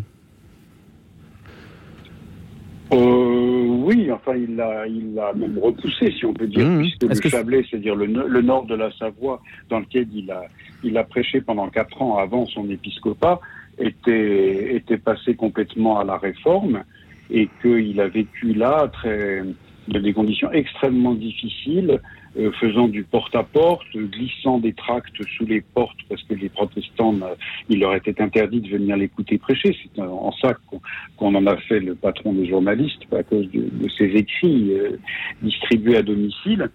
Euh, 2.93 3.67
oui, 3.69 4.11
enfin, 4.11 4.35
il 4.37 4.57
l'a, 4.57 4.87
il 4.87 5.15
l'a 5.15 5.33
même 5.35 5.59
repoussé, 5.59 6.11
si 6.19 6.25
on 6.25 6.33
peut 6.33 6.47
dire, 6.47 6.67
Mmh. 6.67 6.79
puisque 6.81 7.03
le 7.03 7.21
que 7.21 7.29
Chablais, 7.29 7.65
c'est-à-dire 7.69 7.95
le, 7.95 8.07
no- 8.07 8.27
le 8.27 8.41
nord 8.41 8.65
de 8.65 8.75
la 8.75 8.91
Savoie, 8.93 9.43
dans 9.69 9.81
lequel 9.81 10.07
il 10.15 10.31
a, 10.31 10.43
il 10.83 10.97
a 10.97 11.05
prêché 11.05 11.41
pendant 11.43 11.69
quatre 11.69 12.01
ans 12.01 12.17
avant 12.17 12.47
son 12.47 12.69
épiscopat, 12.71 13.41
était, 13.79 14.75
était 14.77 14.97
passé 14.99 15.35
complètement 15.35 15.99
à 16.01 16.05
la 16.05 16.17
réforme 16.17 16.83
et 17.31 17.49
qu'il 17.61 18.01
a 18.01 18.09
vécu 18.09 18.55
là 18.55 18.89
très, 18.93 19.43
de 19.89 19.99
des 19.99 20.13
conditions 20.13 20.51
extrêmement 20.53 21.15
difficiles, 21.15 22.01
euh, 22.39 22.53
faisant 22.61 22.89
du 22.89 23.05
porte-à-porte, 23.05 23.87
glissant 23.97 24.59
des 24.59 24.75
tracts 24.75 25.21
sous 25.37 25.47
les 25.47 25.61
portes 25.63 25.99
parce 26.09 26.23
que 26.25 26.35
les 26.35 26.49
protestants, 26.49 27.13
n'a- 27.15 27.37
il 27.69 27.81
leur 27.81 27.95
était 27.95 28.21
interdit 28.21 28.61
de 28.61 28.69
venir 28.69 28.97
l'écouter 28.97 29.39
prêcher. 29.39 29.77
C'est 29.83 30.01
en 30.03 30.33
ça 30.43 30.55
qu'on 30.67 30.81
qu'on 31.17 31.35
en 31.35 31.47
a 31.47 31.57
fait 31.57 31.81
le 31.81 31.95
patron 31.95 32.33
des 32.35 32.47
journalistes 32.47 33.03
à 33.13 33.23
cause 33.23 33.51
de, 33.51 33.63
de 33.63 33.89
ses 33.97 34.11
écrits 34.23 34.73
euh, 34.75 34.99
distribués 35.43 35.97
à 35.97 36.03
domicile. 36.03 36.69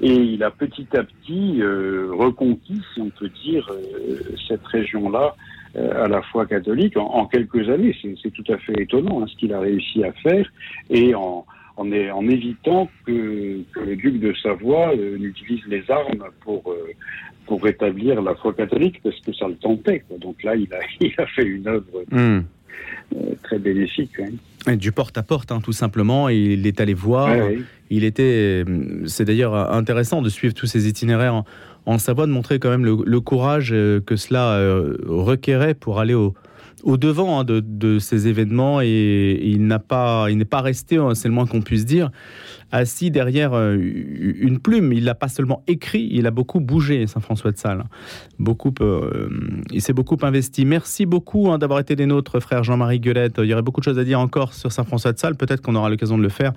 Et 0.00 0.14
il 0.14 0.42
a 0.42 0.50
petit 0.50 0.86
à 0.96 1.02
petit 1.02 1.60
euh, 1.60 2.08
reconquis, 2.12 2.80
si 2.94 3.00
on 3.02 3.10
peut 3.10 3.30
dire, 3.44 3.68
euh, 3.70 4.16
cette 4.48 4.66
région-là 4.66 5.34
euh, 5.76 6.04
à 6.04 6.08
la 6.08 6.22
fois 6.22 6.46
catholique 6.46 6.96
en, 6.96 7.06
en 7.06 7.26
quelques 7.26 7.68
années. 7.68 7.94
C'est 8.22 8.30
tout 8.32 8.50
à 8.50 8.56
fait 8.58 8.80
étonnant 8.80 9.22
hein, 9.22 9.26
ce 9.28 9.36
qu'il 9.36 9.52
a 9.52 9.60
réussi 9.60 10.02
à 10.04 10.12
faire 10.12 10.50
et 10.88 11.14
en, 11.14 11.44
en, 11.80 12.28
évitant 12.28 12.88
que, 13.06 13.62
que 13.72 13.80
le 13.80 13.96
duc 13.96 14.20
de 14.20 14.32
Savoie 14.42 14.92
euh, 14.94 15.16
n'utilise 15.18 15.60
les 15.68 15.82
armes 15.90 16.24
pour, 16.44 16.62
euh, 16.70 16.90
pour 17.46 17.62
rétablir 17.62 18.20
la 18.22 18.34
foi 18.34 18.52
catholique 18.52 19.00
parce 19.02 19.18
que 19.20 19.32
ça 19.32 19.48
le 19.48 19.54
tentait. 19.56 20.00
Quoi. 20.06 20.18
Donc 20.18 20.42
là, 20.42 20.56
il 20.56 20.72
a, 20.74 20.78
il 21.00 21.12
a 21.18 21.26
fait 21.26 21.44
une 21.44 21.66
œuvre 21.66 21.86
Hmm. 22.10 22.40
euh, 23.16 23.34
très 23.42 23.58
bénéfique. 23.58 24.12
hein. 24.20 24.76
Du 24.76 24.92
porte-à-porte, 24.92 25.52
hein, 25.52 25.60
tout 25.62 25.72
simplement. 25.72 26.28
Il 26.28 26.66
est 26.66 26.80
allé 26.80 26.92
voir. 26.94 27.28
Ouais. 27.30 27.58
Il 27.88 28.04
était. 28.04 28.64
C'est 29.06 29.24
d'ailleurs 29.24 29.54
intéressant 29.72 30.20
de 30.22 30.28
suivre 30.28 30.52
tous 30.54 30.66
ces 30.66 30.86
itinéraires 30.86 31.34
en, 31.34 31.44
en 31.86 31.98
Savoie, 31.98 32.26
de 32.26 32.32
montrer 32.32 32.58
quand 32.58 32.68
même 32.70 32.84
le, 32.84 32.96
le 33.04 33.20
courage 33.20 33.70
que 33.70 34.16
cela 34.16 34.60
requérait 35.06 35.72
pour 35.74 35.98
aller 35.98 36.12
au, 36.14 36.34
au 36.82 36.96
devant 36.96 37.40
hein, 37.40 37.44
de, 37.44 37.98
ces 37.98 38.28
événements. 38.28 38.80
Et, 38.80 39.40
il 39.42 39.66
n'est 39.66 39.78
pas 39.78 40.60
resté, 40.60 40.96
hein, 40.96 41.14
c'est 41.14 41.28
le 41.28 41.34
moins 41.34 41.46
qu'on 41.46 41.62
puisse 41.62 41.84
dire, 41.84 42.10
assis 42.72 43.10
derrière 43.10 43.52
euh, 43.54 43.76
une 43.76 44.58
plume. 44.58 44.92
Il 44.92 45.04
n'a 45.04 45.14
pas 45.14 45.28
seulement 45.28 45.62
écrit, 45.66 46.08
il 46.10 46.26
a 46.26 46.30
beaucoup 46.30 46.60
bougé, 46.60 47.06
Saint 47.06 47.20
François 47.20 47.52
de 47.52 47.58
Sales. 47.58 47.84
Beaucoup, 48.38 48.72
euh, 48.80 49.28
il 49.70 49.82
s'est 49.82 49.92
beaucoup 49.92 50.18
investi. 50.22 50.64
Merci 50.64 51.06
beaucoup 51.06 51.50
hein, 51.50 51.58
d'avoir 51.58 51.80
été 51.80 51.96
des 51.96 52.06
nôtres, 52.06 52.40
frère 52.40 52.64
Jean-Marie 52.64 53.00
Gueulette. 53.00 53.36
Il 53.38 53.46
y 53.46 53.52
aurait 53.52 53.62
beaucoup 53.62 53.80
de 53.80 53.84
choses 53.84 53.98
à 53.98 54.04
dire 54.04 54.20
encore 54.20 54.54
sur 54.54 54.72
Saint 54.72 54.84
François 54.84 55.12
de 55.12 55.18
Sales. 55.18 55.36
Peut-être 55.36 55.62
qu'on 55.62 55.74
aura 55.74 55.90
l'occasion 55.90 56.18
de 56.18 56.22
le 56.22 56.28
faire. 56.28 56.52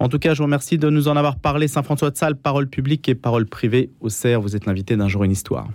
En 0.00 0.08
tout 0.08 0.18
cas, 0.18 0.34
je 0.34 0.38
vous 0.38 0.44
remercie 0.44 0.76
de 0.76 0.90
nous 0.90 1.06
en 1.08 1.16
avoir 1.16 1.36
parlé. 1.36 1.68
Saint 1.68 1.82
François 1.82 2.10
de 2.10 2.16
Sales, 2.16 2.36
parole 2.36 2.68
publique 2.68 3.08
et 3.08 3.14
parole 3.14 3.46
privée. 3.46 3.90
Au 4.00 4.08
CERF, 4.08 4.42
vous 4.42 4.56
êtes 4.56 4.66
l'invité 4.66 4.96
d'un 4.96 5.08
jour 5.08 5.22
une 5.24 5.30
histoire. 5.30 5.68